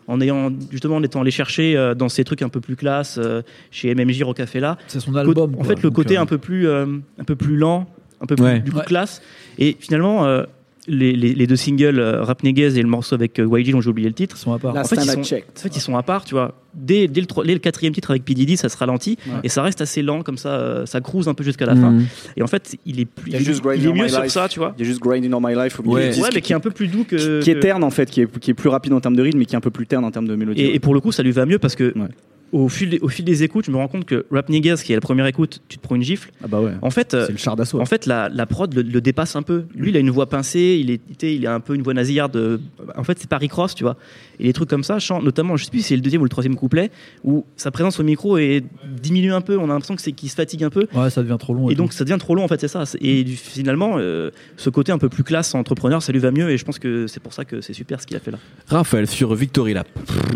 En 0.09 0.21
ayant 0.21 0.50
justement 0.71 0.97
en 0.97 1.03
étant 1.03 1.21
allé 1.21 1.31
chercher 1.31 1.77
euh, 1.77 1.95
dans 1.95 2.09
ces 2.09 2.25
trucs 2.25 2.43
un 2.43 2.49
peu 2.49 2.61
plus 2.61 2.77
classe 2.77 3.19
euh, 3.23 3.43
chez 3.71 3.95
MMJ 3.95 4.23
Rocafella, 4.23 4.79
C'est 4.88 5.00
son 5.00 5.15
album. 5.15 5.55
en 5.55 5.59
quoi. 5.59 5.65
fait 5.67 5.83
le 5.83 5.91
côté 5.91 6.17
euh, 6.17 6.23
un 6.23 6.27
peu 6.27 6.38
plus 6.38 6.67
euh, 6.67 6.87
un 7.19 7.25
peu 7.25 7.37
plus 7.37 7.57
lent 7.57 7.87
un 8.21 8.27
peu 8.27 8.35
plus 8.35 8.45
Ouais. 8.45 8.59
du 8.61 8.73
coup 8.73 8.79
Ouais. 8.79 8.85
classe 8.85 9.21
et 9.59 9.77
finalement 9.79 10.25
euh, 10.25 10.45
les, 10.87 11.12
les- 11.12 11.35
les 11.35 11.47
deux 11.47 11.57
singles 11.57 12.00
Rap 12.00 12.43
Niggas 12.43 12.73
et 12.77 12.83
le 12.83 12.88
morceau 12.88 13.15
avec 13.15 13.37
YG 13.38 13.73
dont 13.73 13.83
j'ai 13.83 13.91
oublié 13.91 14.09
le 14.09 14.15
titre 14.15 14.38
sont 14.38 14.55
à 14.55 14.59
part. 14.59 14.73
Là, 14.73 14.81
en 14.81 14.85
fait, 14.85 14.97
ils 14.97 15.03
sont, 15.05 15.21
en 15.21 15.23
fait, 15.55 15.77
ils 15.77 15.81
sont 15.81 15.97
à 15.99 16.03
part, 16.03 16.25
tu 16.25 16.35
vois. 16.35 16.55
Dès, 16.75 17.09
dès 17.09 17.23
le, 17.23 17.27
dès 17.45 17.55
le 17.55 17.59
quatrième 17.61 17.95
titre 17.95 18.11
avec 18.11 18.25
P. 18.25 18.35
Diddy, 18.35 18.57
ça 18.57 18.69
se 18.69 18.77
ralentit 18.77 19.17
Ouais. 19.27 19.41
et 19.43 19.49
ça 19.49 19.63
reste 19.63 19.81
assez 19.81 20.03
lent, 20.03 20.23
comme 20.23 20.37
ça, 20.37 20.51
euh, 20.51 20.87
ça 20.87 21.01
cruise 21.01 21.27
un 21.27 21.35
peu 21.35 21.43
jusqu'à 21.43 21.65
la 21.67 21.75
fin. 21.75 21.91
Mmh. 21.93 22.07
Et 22.37 22.43
en 22.43 22.47
fait, 22.47 22.77
il 22.85 23.01
est, 23.01 23.05
plus, 23.07 23.31
Il 23.33 23.37
est 23.37 23.89
on 23.89 23.95
mieux 23.95 24.05
My 24.05 24.11
sur 24.11 24.23
Life. 24.23 24.33
ça, 24.33 24.49
tu 24.49 24.59
vois. 24.59 24.75
Il 24.77 24.83
y 24.83 24.85
a 24.85 24.87
juste 24.91 25.01
Grinding 25.01 25.33
on 25.33 25.41
My 25.41 25.55
Life 25.55 25.81
au 25.81 25.83
milieu 25.83 25.95
Ouais. 25.95 26.03
du 26.05 26.09
disque, 26.11 26.23
Ouais, 26.25 26.31
mais 26.35 26.41
qui 26.43 26.53
est 26.53 26.57
un 26.57 26.61
peu 26.61 26.71
plus 26.71 26.89
doux 26.89 27.05
que. 27.05 27.41
qui 27.41 27.51
est 27.51 27.59
terne 27.61 27.83
en 27.83 27.91
fait, 27.91 28.11
qui 28.11 28.21
est, 28.21 28.39
qui 28.39 28.51
est 28.51 28.55
plus 28.55 28.69
rapide 28.69 28.93
en 28.93 29.01
termes 29.01 29.17
de 29.17 29.23
rythme, 29.23 29.39
mais 29.39 29.47
qui 29.47 29.55
est 29.55 29.59
un 29.59 29.63
peu 29.63 29.71
plus 29.71 29.87
terne 29.87 30.05
en 30.05 30.11
termes 30.11 30.29
de 30.29 30.37
mélodie. 30.37 30.61
Et, 30.61 30.75
et 30.75 30.79
pour 30.79 30.95
le 30.95 31.01
coup, 31.01 31.11
ça 31.11 31.23
lui 31.23 31.33
va 31.33 31.47
mieux 31.47 31.59
parce 31.59 31.75
que. 31.75 31.97
Ouais. 31.99 32.09
Au 32.51 32.71
fil, 32.71 32.89
des, 32.89 32.99
au 33.01 33.09
fil 33.09 33.27
des 33.27 33.43
écoutes, 33.43 33.67
je 33.67 33.71
me 33.71 33.77
rends 33.77 33.89
compte 33.89 34.07
que 34.07 34.25
Rap 34.31 34.49
Niggas, 34.49 34.81
qui 34.83 34.93
est 34.93 34.97
la 34.97 35.03
première 35.03 35.27
écoute, 35.27 35.61
tu 35.69 35.77
te 35.77 35.83
prends 35.83 35.97
une 35.97 36.03
gifle. 36.03 36.31
ah 36.43 36.47
bah 36.49 36.63
ouais, 36.63 36.71
En 36.81 36.89
fait, 36.89 37.13
euh, 37.13 37.27
c'est 37.27 37.33
le 37.33 37.37
char 37.37 37.57
d'assaut. 37.57 37.79
En 37.79 37.85
fait, 37.85 38.07
la, 38.07 38.31
la 38.31 38.47
prod 38.47 38.73
le, 38.73 38.81
le 38.81 39.01
dépasse 39.03 39.37
un 39.37 39.43
peu. 39.43 39.65
Lui, 39.77 39.91
il 39.91 39.97
a 39.99 40.01
une 40.01 40.09
voix 40.09 40.25
pincée, 40.31 40.79
il 40.83 40.91
est, 40.91 41.01
il 41.31 41.47
a 41.47 41.53
un 41.55 41.61
peu 41.61 41.75
une 41.75 41.83
voix 41.83 41.93
nasillarde. 41.93 42.35
euh, 42.37 42.57
En 42.97 43.05
fait, 43.05 43.19
c'est 43.19 43.29
Paris 43.29 43.49
Cross, 43.49 43.75
tu 43.75 43.85
vois. 43.85 43.99
Et 44.41 44.45
les 44.45 44.55
trucs 44.55 44.71
comme 44.71 44.83
ça, 44.83 44.99
chant- 44.99 45.21
notamment, 45.21 45.59
je 45.59 45.65
sais 45.67 45.71
plus 45.71 45.81
si 45.81 45.89
c'est 45.89 45.97
le 45.97 46.01
deuxième 46.01 46.23
ou 46.23 46.25
le 46.25 46.31
troisième 46.31 46.57
couplet, 46.59 46.91
où 47.25 47.45
sa 47.57 47.71
présence 47.71 47.99
au 48.00 48.03
micro 48.03 48.37
est, 48.37 48.62
diminue 49.00 49.33
un 49.33 49.41
peu. 49.41 49.57
On 49.59 49.65
a 49.65 49.69
l'impression 49.69 49.97
que 49.97 50.03
c'est 50.03 50.12
qu'il 50.12 50.29
se 50.29 50.35
fatigue 50.35 50.65
un 50.65 50.71
peu. 50.71 50.87
Ouais, 50.95 51.09
ça 51.11 51.23
devient 51.23 51.37
trop 51.38 51.55
long. 51.55 51.71
Et 51.71 51.75
donc, 51.75 51.93
ça 51.93 52.05
devient 52.05 52.19
trop 52.19 52.35
long, 52.35 52.45
en 52.45 52.49
fait, 52.49 52.61
c'est 52.61 52.69
ça. 52.69 52.85
Et 53.00 53.25
du- 53.25 53.37
finalement, 53.37 53.95
euh, 53.99 54.31
ce 54.57 54.69
côté 54.71 54.93
un 54.93 54.99
peu 54.99 55.09
plus 55.09 55.25
classe 55.25 55.55
entrepreneur, 55.55 56.03
ça 56.03 56.12
lui 56.12 56.19
va 56.21 56.31
mieux. 56.31 56.50
Et 56.50 56.59
je 56.59 56.65
pense 56.65 56.79
que 56.79 57.07
c'est 57.07 57.21
pour 57.23 57.33
ça 57.33 57.45
que 57.45 57.61
c'est 57.61 57.73
super 57.73 58.00
ce 58.00 58.07
qu'il 58.07 58.17
a 58.17 58.21
fait 58.21 58.31
là. 58.31 58.38
Raphaël 58.67 59.07
sur 59.07 59.35
Victory 59.35 59.73
Lap. 59.75 59.88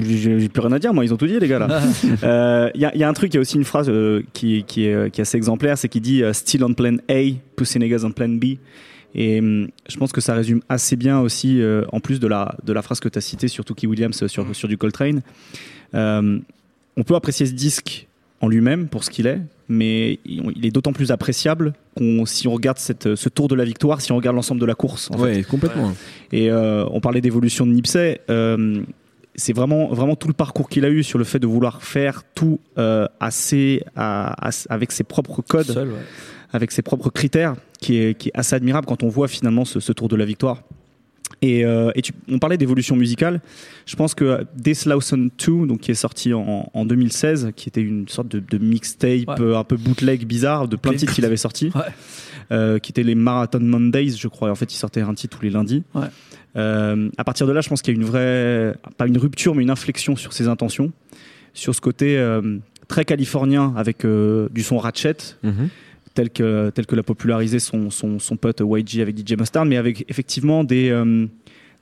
J'ai 0.02 0.48
plus 0.48 0.60
rien 0.62 0.72
à 0.72 0.78
dire, 0.78 0.94
moi, 0.94 1.04
ils 1.04 1.12
ont 1.12 1.16
tout 1.16 1.26
dit, 1.26 1.38
les 1.38 1.48
gars 1.48 1.58
là. 1.58 1.80
Il 2.74 2.80
y, 2.80 2.84
a- 2.84 2.96
y 2.96 3.02
a 3.02 3.08
un 3.08 3.12
truc, 3.12 3.32
il 3.34 3.36
y 3.36 3.38
a 3.38 3.40
aussi 3.40 3.56
une 3.56 3.64
phrase 3.64 3.88
euh, 3.88 4.22
qui, 4.32 4.64
qui, 4.64 4.86
est, 4.86 4.94
euh, 4.94 5.08
qui 5.08 5.20
est 5.20 5.22
assez 5.22 5.36
exemplaire, 5.36 5.76
c'est 5.78 5.88
qu'il 5.88 6.02
dit 6.02 6.22
euh, 6.22 6.32
Still 6.32 6.64
on 6.64 6.74
plan 6.74 6.96
A, 7.10 7.22
Pussy 7.56 7.78
Niggas 7.78 8.02
on 8.04 8.10
plan 8.12 8.28
B. 8.28 8.56
Et 9.14 9.40
hum, 9.40 9.68
je 9.88 9.96
pense 9.98 10.10
que 10.12 10.20
ça 10.22 10.34
résume 10.34 10.62
assez 10.70 10.96
bien 10.96 11.20
aussi, 11.20 11.60
euh, 11.60 11.84
en 11.92 12.00
plus 12.00 12.18
de 12.18 12.26
la, 12.26 12.54
de 12.64 12.72
la 12.72 12.80
phrase 12.80 12.98
que 13.00 13.08
tu 13.10 13.18
as 13.18 13.20
citée 13.20 13.48
sur 13.48 13.64
Tookie 13.64 13.86
Williams 13.86 14.22
euh, 14.22 14.28
sur, 14.28 14.54
sur 14.56 14.68
du 14.68 14.78
Coltrane. 14.78 15.20
Euh, 15.94 16.38
on 16.96 17.02
peut 17.02 17.14
apprécier 17.14 17.46
ce 17.46 17.52
disque 17.52 18.06
en 18.40 18.48
lui-même 18.48 18.88
pour 18.88 19.04
ce 19.04 19.10
qu'il 19.10 19.26
est, 19.26 19.40
mais 19.68 20.18
il 20.26 20.66
est 20.66 20.70
d'autant 20.70 20.92
plus 20.92 21.10
appréciable 21.10 21.72
qu'on, 21.96 22.26
si 22.26 22.48
on 22.48 22.52
regarde 22.52 22.78
cette, 22.78 23.14
ce 23.14 23.28
tour 23.28 23.48
de 23.48 23.54
la 23.54 23.64
victoire, 23.64 24.00
si 24.00 24.12
on 24.12 24.16
regarde 24.16 24.36
l'ensemble 24.36 24.60
de 24.60 24.66
la 24.66 24.74
course. 24.74 25.10
Ouais, 25.16 25.42
complètement. 25.42 25.92
Et 26.32 26.50
euh, 26.50 26.84
on 26.90 27.00
parlait 27.00 27.20
d'évolution 27.20 27.64
de 27.66 27.72
Nipsey. 27.72 28.20
euh, 28.30 28.82
c'est 29.34 29.54
vraiment, 29.54 29.88
vraiment 29.88 30.14
tout 30.14 30.28
le 30.28 30.34
parcours 30.34 30.68
qu'il 30.68 30.84
a 30.84 30.90
eu 30.90 31.02
sur 31.02 31.18
le 31.18 31.24
fait 31.24 31.38
de 31.38 31.46
vouloir 31.46 31.82
faire 31.82 32.22
tout 32.34 32.60
euh, 32.76 33.06
assez, 33.18 33.82
à- 33.96 34.48
à- 34.48 34.50
avec 34.68 34.92
ses 34.92 35.04
propres 35.04 35.40
codes, 35.40 35.64
Seul, 35.72 35.88
ouais. 35.88 35.94
avec 36.52 36.70
ses 36.70 36.82
propres 36.82 37.08
critères, 37.08 37.54
qui 37.80 37.96
est, 37.96 38.14
qui 38.18 38.28
est 38.28 38.32
assez 38.34 38.54
admirable 38.54 38.86
quand 38.86 39.02
on 39.02 39.08
voit 39.08 39.28
finalement 39.28 39.64
ce, 39.64 39.80
ce 39.80 39.92
tour 39.92 40.08
de 40.08 40.16
la 40.16 40.26
victoire. 40.26 40.62
Et, 41.42 41.64
euh, 41.64 41.90
et 41.96 42.02
tu- 42.02 42.12
on 42.30 42.38
parlait 42.38 42.56
d'évolution 42.56 42.94
musicale. 42.94 43.40
Je 43.84 43.96
pense 43.96 44.14
que 44.14 44.44
This 44.62 44.86
Lawson 44.86 45.28
2, 45.44 45.66
donc 45.66 45.80
qui 45.80 45.90
est 45.90 45.94
sorti 45.94 46.32
en, 46.32 46.70
en 46.72 46.84
2016, 46.86 47.50
qui 47.56 47.68
était 47.68 47.80
une 47.82 48.06
sorte 48.08 48.28
de, 48.28 48.38
de 48.38 48.58
mixtape 48.64 49.10
Ouais. 49.28 49.40
euh, 49.40 49.56
un 49.58 49.64
peu 49.64 49.76
bootleg 49.76 50.24
bizarre 50.24 50.68
de 50.68 50.76
plein 50.76 50.92
de 50.92 50.98
titres 50.98 51.12
qu'il 51.14 51.24
avait 51.24 51.36
sorti, 51.36 51.72
Ouais. 51.74 51.82
euh, 52.52 52.78
qui 52.78 52.92
étaient 52.92 53.02
les 53.02 53.16
Marathon 53.16 53.58
Mondays, 53.60 54.10
je 54.10 54.28
crois. 54.28 54.50
En 54.50 54.54
fait, 54.54 54.72
il 54.72 54.76
sortait 54.76 55.00
un 55.00 55.14
titre 55.14 55.36
tous 55.38 55.42
les 55.44 55.50
lundis. 55.50 55.82
Ouais. 55.94 56.06
Euh, 56.56 57.08
à 57.18 57.24
partir 57.24 57.46
de 57.48 57.52
là, 57.52 57.60
je 57.60 57.68
pense 57.68 57.82
qu'il 57.82 57.92
y 57.94 57.96
a 57.96 58.00
une 58.00 58.06
vraie, 58.06 58.76
pas 58.96 59.06
une 59.08 59.18
rupture, 59.18 59.54
mais 59.56 59.62
une 59.64 59.70
inflexion 59.70 60.14
sur 60.16 60.32
ses 60.32 60.46
intentions, 60.48 60.92
sur 61.54 61.74
ce 61.74 61.80
côté 61.80 62.16
euh, 62.18 62.58
très 62.88 63.04
californien 63.04 63.72
avec 63.76 64.04
euh, 64.04 64.48
du 64.52 64.62
son 64.62 64.78
ratchet, 64.78 65.16
Mhm. 65.42 65.68
Tel 66.14 66.30
que, 66.30 66.70
tel 66.70 66.86
que 66.86 66.94
l'a 66.96 67.02
popularisé 67.02 67.58
son, 67.58 67.90
son, 67.90 68.18
son 68.18 68.36
pote 68.36 68.60
YG 68.64 69.00
avec 69.00 69.16
DJ 69.18 69.32
Mustard, 69.38 69.64
mais 69.64 69.76
avec 69.76 70.04
effectivement 70.10 70.64
des, 70.64 70.90
euh, 70.90 71.26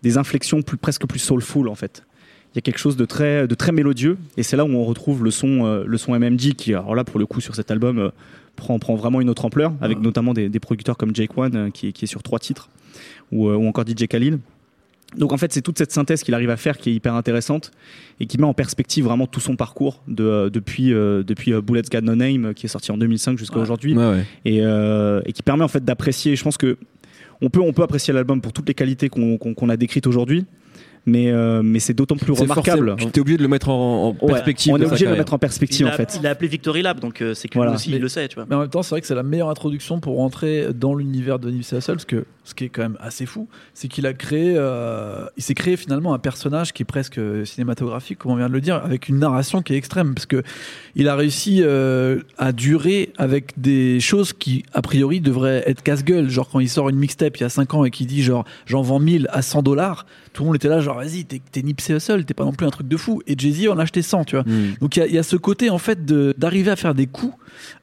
des 0.03 0.19
inflexions 0.19 0.63
plus, 0.63 0.77
presque 0.77 1.07
plus 1.07 1.19
soulful 1.19 1.69
en 1.69 1.75
fait. 1.75 2.05
Il 2.53 2.57
y 2.57 2.59
a 2.59 2.63
quelque 2.63 2.79
chose 2.79 2.97
de 2.97 3.05
très, 3.05 3.47
de 3.47 3.55
très 3.55 3.71
mélodieux, 3.71 4.17
et 4.37 4.43
c'est 4.43 4.57
là 4.57 4.65
où 4.65 4.71
on 4.71 4.85
retrouve 4.85 5.23
le 5.25 5.31
son, 5.31 5.65
euh, 5.67 5.85
le 5.87 5.99
son 5.99 6.19
MMG 6.19 6.55
qui, 6.57 6.75
alors 6.75 6.95
là 6.97 7.05
pour 7.05 7.19
le 7.21 7.27
coup 7.27 7.41
sur 7.41 7.55
cet 7.55 7.71
album, 7.71 7.99
euh, 7.99 8.11
prend, 8.57 8.79
prend 8.81 8.97
vraiment 8.97 9.21
une 9.21 9.31
autre 9.31 9.45
ampleur, 9.45 9.73
avec 9.81 9.99
Ouais. 9.99 10.03
notamment 10.05 10.35
des, 10.35 10.49
des 10.49 10.61
producteurs 10.61 10.97
comme 10.97 11.15
Jake 11.15 11.37
One 11.39 11.71
qui, 11.73 11.89
est- 11.89 11.93
qui 11.93 12.05
est 12.05 12.09
sur 12.09 12.23
trois 12.23 12.39
titres, 12.41 12.69
ou, 13.31 13.49
ou 13.49 13.67
encore 13.69 13.85
DJ 13.87 14.07
Khalil. 14.09 14.39
Donc 15.17 15.33
en 15.33 15.37
fait, 15.37 15.53
c'est 15.53 15.61
toute 15.63 15.77
cette 15.79 15.91
synthèse 15.93 16.23
qu'il 16.23 16.35
arrive 16.35 16.51
à 16.51 16.57
faire 16.57 16.79
qui 16.79 16.91
est 16.91 16.95
hyper 16.95 17.15
intéressante 17.15 17.73
et 18.21 18.27
qui 18.27 18.39
met 18.39 18.45
en 18.45 18.55
perspective 18.55 19.05
vraiment 19.05 19.27
tout 19.27 19.41
son 19.41 19.57
parcours 19.57 20.03
de, 20.07 20.25
euh, 20.25 20.51
depuis, 20.51 20.93
euh, 20.95 21.23
depuis 21.25 21.53
euh, 21.53 21.61
Bullets 21.61 21.83
Got 21.91 22.03
No 22.03 22.15
Name 22.15 22.55
qui 22.55 22.67
est 22.67 22.69
sorti 22.69 22.93
en 22.93 22.97
2005 22.97 23.37
jusqu'à 23.39 23.57
Ouais. 23.57 23.63
aujourd'hui 23.63 23.97
Ouais, 23.97 24.09
ouais. 24.09 24.25
et, 24.45 24.61
euh, 24.63 25.21
et 25.27 25.33
qui 25.33 25.43
permet 25.43 25.65
en 25.65 25.69
fait 25.69 25.85
d'apprécier. 25.85 26.37
Je 26.37 26.45
pense 26.45 26.57
que 26.57 26.79
on 27.41 27.51
peut, 27.51 27.61
on 27.61 27.73
peut 27.73 27.83
apprécier 27.83 28.13
l'album 28.15 28.41
pour 28.41 28.53
toutes 28.53 28.69
les 28.69 28.75
qualités 28.75 29.09
qu'on 29.09 29.69
a 29.69 29.77
décrites 29.77 30.07
aujourd'hui, 30.07 30.45
mais, 31.07 31.31
euh, 31.31 31.63
mais 31.63 31.79
c'est 31.81 31.95
d'autant 31.95 32.17
plus 32.17 32.33
remarquable. 32.33 32.91
forcément- 32.91 33.11
T'es 33.11 33.21
obligé 33.21 33.37
de 33.39 33.43
le 33.43 33.49
mettre 33.49 33.69
en, 33.71 34.09
en 34.21 34.25
Ouais, 34.25 34.33
perspective. 34.35 34.73
on 34.75 34.79
est 34.79 34.85
obligé 34.87 35.07
de 35.07 35.11
le 35.13 35.17
mettre 35.17 35.35
en 35.35 35.39
perspective 35.39 35.87
il, 35.87 35.91
en 35.93 35.97
fait. 35.97 36.19
il 36.21 36.27
a 36.27 36.31
appelé 36.31 36.49
Victory 36.49 36.83
Lab, 36.83 37.01
donc 37.01 37.23
euh, 37.23 37.35
c'est 37.35 37.49
que 37.49 37.55
Voilà. 37.55 37.71
lui 37.73 37.77
aussi 37.77 37.91
Mais- 37.91 37.97
il 37.97 38.03
le 38.03 38.09
sait, 38.09 38.29
tu 38.29 38.35
vois. 38.37 38.47
Mais 38.49 38.57
en 38.57 38.61
même 38.61 38.69
temps, 38.69 38.83
c'est 38.83 38.91
vrai 38.91 39.01
que 39.01 39.07
c'est 39.07 39.15
la 39.15 39.23
meilleure 39.23 39.51
introduction 39.51 40.01
pour 40.01 40.17
rentrer 40.17 40.69
dans 40.75 40.95
l'univers 40.95 41.39
de 41.39 41.51
Nipsey 41.51 41.79
Hussle, 41.79 41.93
parce 41.93 42.05
que 42.05 42.25
ce 42.45 42.55
qui 42.55 42.65
est 42.65 42.69
quand 42.69 42.83
même 42.83 42.97
assez 43.01 43.27
fou, 43.27 43.49
c'est 43.75 43.89
qu'il 43.89 44.07
a 44.07 44.13
créé, 44.13 44.55
euh, 44.57 45.25
il 45.37 45.43
s'est 45.43 45.55
créé 45.55 45.77
finalement 45.77 46.15
un 46.15 46.19
personnage 46.19 46.73
qui 46.73 46.83
est 46.83 46.87
presque 46.87 47.21
cinématographique, 47.47 48.19
comme 48.19 48.33
on 48.33 48.37
vient 48.37 48.49
de 48.49 48.53
le 48.53 48.61
dire, 48.61 48.77
avec 48.77 49.09
une 49.09 49.19
narration 49.19 49.63
qui 49.63 49.75
est 49.75 49.77
extrême, 49.77 50.15
parce 50.15 50.27
que 50.27 50.43
il 50.97 51.09
a 51.09 51.17
réussi 51.17 51.61
euh, 51.63 52.21
à 52.39 52.53
durer 52.53 53.13
avec 53.19 53.53
des 53.59 54.01
choses 54.01 54.33
qui 54.33 54.65
a 54.73 54.83
priori 54.83 55.21
devraient 55.21 55.63
être 55.67 55.83
casse-gueule, 55.83 56.29
genre 56.29 56.49
quand 56.49 56.61
il 56.61 56.69
sort 56.69 56.89
une 56.89 56.97
mixtape 56.97 57.37
il 57.39 57.43
y 57.43 57.47
a 57.47 57.49
5 57.49 57.75
ans 57.75 57.85
et 57.85 57.91
qu'il 57.91 58.07
dit 58.07 58.23
genre 58.23 58.45
j'en 58.67 58.83
vends 58.83 58.99
1000 59.01 59.29
à 59.31 59.43
100 59.43 59.63
dollars, 59.63 60.07
tout 60.33 60.43
le 60.43 60.47
monde 60.47 60.57
était 60.57 60.69
là 60.69 60.81
genre 60.81 60.97
vas-y, 60.97 61.25
t'es, 61.25 61.41
t'es 61.51 61.63
Nipsey 61.63 61.95
Hussle, 61.95 62.25
t'es 62.25 62.35
pas 62.35 62.45
non 62.45 62.53
plus 62.53 62.67
un 62.67 62.71
truc 62.71 62.87
de 62.89 62.97
fou. 62.97 63.21
Et 63.27 63.35
Jay-Z 63.37 63.69
en 63.69 63.79
a 63.79 63.83
acheté 63.83 64.03
100, 64.03 64.25
tu 64.25 64.37
vois. 64.37 64.45
Mm. 64.45 64.75
Donc 64.81 64.97
il 64.97 65.01
y 65.01 65.03
a- 65.03 65.07
il 65.07 65.15
y, 65.15 65.19
a 65.19 65.23
ce 65.23 65.37
côté 65.37 65.71
en 65.71 65.79
fait 65.79 66.05
de- 66.05 66.35
d'arriver 66.39 66.71
à 66.71 66.77
faire 66.77 66.95
des 66.95 67.07
coups 67.07 67.35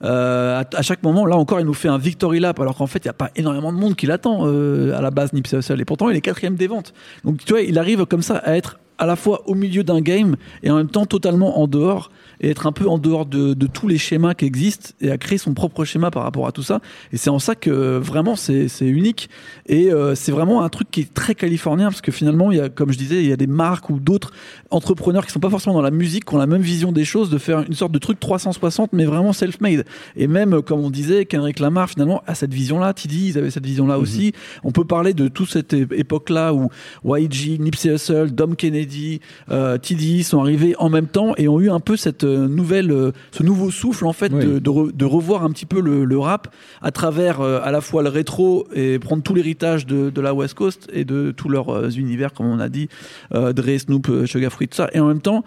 euh, 0.03 0.61
à, 0.61 0.77
à 0.77 0.81
chaque 0.81 1.03
moment. 1.03 1.25
Là 1.25 1.35
encore, 1.37 1.59
il 1.59 1.65
nous 1.65 1.73
fait 1.73 1.87
un 1.89 1.97
victory 1.97 2.39
lap 2.39 2.59
alors 2.59 2.75
qu'en 2.77 2.87
fait 2.87 2.99
il 2.99 3.07
n'y 3.07 3.11
a 3.11 3.13
pas 3.13 3.31
énormément 3.35 3.71
de 3.73 3.77
monde 3.77 3.95
qui 3.95 4.05
l'attend 4.05 4.41
euh, 4.47 4.97
à 4.97 5.01
la 5.01 5.11
base 5.11 5.33
Nipsey 5.33 5.57
Hussle 5.59 5.79
et 5.81 5.85
pourtant 5.85 6.09
il 6.09 6.15
est 6.17 6.21
quatrième 6.21 6.55
des 6.55 6.67
ventes. 6.67 6.93
Donc 7.23 7.43
tu 7.43 7.51
vois, 7.53 7.61
il 7.61 7.77
arrive 7.77 8.05
comme 8.05 8.21
ça 8.21 8.37
à 8.37 8.55
être 8.55 8.79
à 8.99 9.05
la 9.05 9.15
fois 9.15 9.47
au 9.47 9.53
milieu 9.53 9.83
d'un 9.83 10.01
game 10.01 10.35
et 10.63 10.71
en 10.71 10.77
même 10.77 10.89
temps 10.89 11.05
totalement 11.05 11.59
en 11.59 11.67
dehors 11.67 12.11
et 12.41 12.49
être 12.49 12.67
un 12.67 12.71
peu 12.71 12.87
en 12.87 12.97
dehors 12.97 13.25
de, 13.25 13.53
de 13.53 13.67
tous 13.67 13.87
les 13.87 13.97
schémas 13.97 14.33
qui 14.33 14.45
existent 14.45 14.91
et 15.01 15.11
à 15.11 15.17
créer 15.17 15.37
son 15.37 15.53
propre 15.53 15.85
schéma 15.85 16.11
par 16.11 16.23
rapport 16.23 16.47
à 16.47 16.51
tout 16.51 16.63
ça. 16.63 16.81
Et 17.11 17.17
c'est 17.17 17.29
en 17.29 17.39
ça 17.39 17.55
que 17.55 17.97
vraiment 17.97 18.35
c'est 18.35 18.67
unique 18.81 19.29
et 19.67 19.91
euh, 19.91 20.15
c'est 20.15 20.31
vraiment 20.31 20.63
un 20.63 20.69
truc 20.69 20.89
qui 20.91 21.01
est 21.01 21.13
très 21.13 21.35
californien 21.35 21.89
parce 21.89 22.01
que 22.01 22.11
finalement 22.11 22.51
il 22.51 22.57
y 22.57 22.61
a, 22.61 22.69
comme 22.69 22.91
je 22.91 22.97
disais, 22.97 23.21
il 23.21 23.29
y 23.29 23.33
a 23.33 23.37
des 23.37 23.47
marques 23.47 23.89
ou 23.89 23.99
d'autres 23.99 24.31
entrepreneurs 24.69 25.25
qui 25.25 25.31
sont 25.31 25.39
pas 25.39 25.49
forcément 25.49 25.75
dans 25.75 25.81
la 25.81 25.91
musique, 25.91 26.25
qui 26.25 26.35
ont 26.35 26.37
la 26.37 26.47
même 26.47 26.61
vision 26.61 26.91
des 26.91 27.05
choses, 27.05 27.29
de 27.29 27.37
faire 27.37 27.63
une 27.67 27.73
sorte 27.73 27.91
de 27.91 27.99
truc 27.99 28.19
360 28.19 28.93
mais 28.93 29.05
vraiment 29.05 29.33
self-made. 29.33 29.85
Et 30.15 30.27
même 30.27 30.53
euh, 30.53 30.61
comme 30.61 30.79
on 30.79 30.89
disait, 30.89 31.25
Kendrick 31.25 31.59
Lamar 31.59 31.89
finalement 31.89 32.21
a 32.27 32.35
cette 32.35 32.53
vision-là, 32.53 32.93
Tidy 32.93 33.29
ils 33.29 33.37
avaient 33.37 33.51
cette 33.51 33.65
vision-là 33.65 33.97
aussi. 33.99 34.33
On 34.63 34.71
peut 34.71 34.85
parler 34.85 35.13
de 35.13 35.27
toute 35.27 35.49
cette 35.49 35.73
époque-là 35.73 36.53
où 36.53 36.69
YG, 37.05 37.59
Nipsey 37.59 37.93
Hussle, 37.93 38.31
Dom 38.31 38.55
Kennedy, 38.55 39.21
euh, 39.49 39.77
Tidy 39.77 40.23
sont 40.23 40.39
arrivés 40.41 40.75
en 40.77 40.89
même 40.89 41.07
temps 41.07 41.33
et 41.37 41.47
ont 41.47 41.59
eu 41.59 41.69
un 41.69 41.79
peu 41.79 41.97
cette 41.97 42.26
nouvelle, 42.47 42.91
euh, 42.91 43.11
ce 43.31 43.43
nouveau 43.43 43.71
souffle 43.71 44.05
en 44.05 44.13
fait 44.13 44.31
Oui. 44.33 44.43
de, 44.45 44.59
de, 44.59 44.69
re- 44.69 44.91
de 44.91 45.05
revoir 45.05 45.43
un 45.43 45.49
petit 45.51 45.65
peu 45.65 45.79
le, 45.81 46.03
le 46.05 46.17
rap 46.19 46.53
à 46.81 46.91
travers 46.91 47.41
euh, 47.41 47.59
à 47.63 47.71
la 47.71 47.81
fois 47.81 48.03
le 48.03 48.09
rétro 48.09 48.67
et 48.73 48.99
prendre 48.99 49.23
tout 49.23 49.33
l'héritage 49.33 49.85
de, 49.85 50.09
de 50.09 50.21
la 50.21 50.33
West 50.33 50.53
Coast 50.55 50.87
et 50.91 51.05
de 51.05 51.31
tous 51.31 51.49
leurs 51.49 51.69
euh, 51.69 51.89
univers 51.89 52.33
comme 52.33 52.47
on 52.47 52.59
a 52.59 52.69
dit, 52.69 52.89
euh, 53.33 53.53
Dre, 53.53 53.77
Snoop, 53.79 54.09
euh, 54.09 54.25
Sugar 54.25 54.51
Free, 54.51 54.67
tout 54.67 54.75
ça, 54.77 54.89
et 54.93 54.99
en 54.99 55.07
même 55.07 55.21
temps 55.21 55.43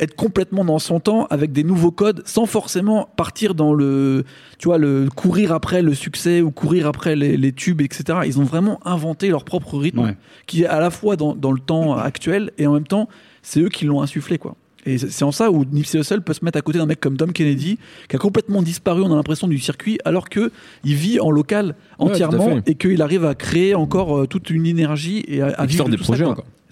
être 0.00 0.16
complètement 0.16 0.64
dans 0.64 0.80
son 0.80 0.98
temps 0.98 1.26
avec 1.30 1.52
des 1.52 1.62
nouveaux 1.62 1.92
codes 1.92 2.22
sans 2.26 2.46
forcément 2.46 3.08
partir 3.16 3.54
dans 3.54 3.72
le 3.72 4.24
tu 4.58 4.66
vois 4.66 4.76
le 4.76 5.06
courir 5.14 5.52
après 5.52 5.82
le 5.82 5.94
succès 5.94 6.40
ou 6.42 6.50
courir 6.50 6.88
après 6.88 7.14
les, 7.14 7.36
les 7.36 7.52
tubes 7.52 7.80
etc 7.80 8.18
ils 8.26 8.40
ont 8.40 8.44
vraiment 8.44 8.80
inventé 8.84 9.28
leur 9.28 9.44
propre 9.44 9.78
rythme 9.78 10.00
Ouais. 10.00 10.16
qui 10.48 10.64
est 10.64 10.66
à 10.66 10.80
la 10.80 10.90
fois 10.90 11.14
dans, 11.14 11.36
dans 11.36 11.52
le 11.52 11.60
temps 11.60 11.96
actuel 11.96 12.50
et 12.58 12.66
en 12.66 12.72
même 12.72 12.88
temps 12.88 13.08
c'est 13.42 13.60
eux 13.60 13.68
qui 13.68 13.84
l'ont 13.84 14.02
insufflé 14.02 14.36
quoi 14.36 14.56
et 14.86 14.98
c'est 14.98 15.24
en 15.24 15.32
ça 15.32 15.50
où 15.50 15.64
Nipsey 15.64 15.98
Hussle 15.98 16.22
peut 16.22 16.32
se 16.32 16.44
mettre 16.44 16.58
à 16.58 16.62
côté 16.62 16.78
d'un 16.78 16.86
mec 16.86 17.00
comme 17.00 17.16
Dom 17.16 17.32
Kennedy 17.32 17.78
qui 18.08 18.16
a 18.16 18.18
complètement 18.18 18.62
disparu 18.62 19.02
on 19.02 19.12
a 19.12 19.16
l'impression 19.16 19.48
du 19.48 19.58
circuit 19.58 19.98
alors 20.04 20.28
que 20.28 20.50
il 20.84 20.94
vit 20.94 21.20
en 21.20 21.30
local 21.30 21.74
entièrement 21.98 22.60
et 22.66 22.74
qu'il 22.74 23.00
arrive 23.02 23.24
à 23.24 23.34
créer 23.34 23.74
encore 23.74 24.18
euh, 24.18 24.26
toute 24.26 24.50
une 24.50 24.66
énergie 24.66 25.24
et 25.28 25.42
à, 25.42 25.48
à 25.48 25.64
Et 25.64 25.66
vivre 25.66 25.88
des 25.88 25.96
tout 25.96 26.04
ça, 26.04 26.14
projets 26.14 26.24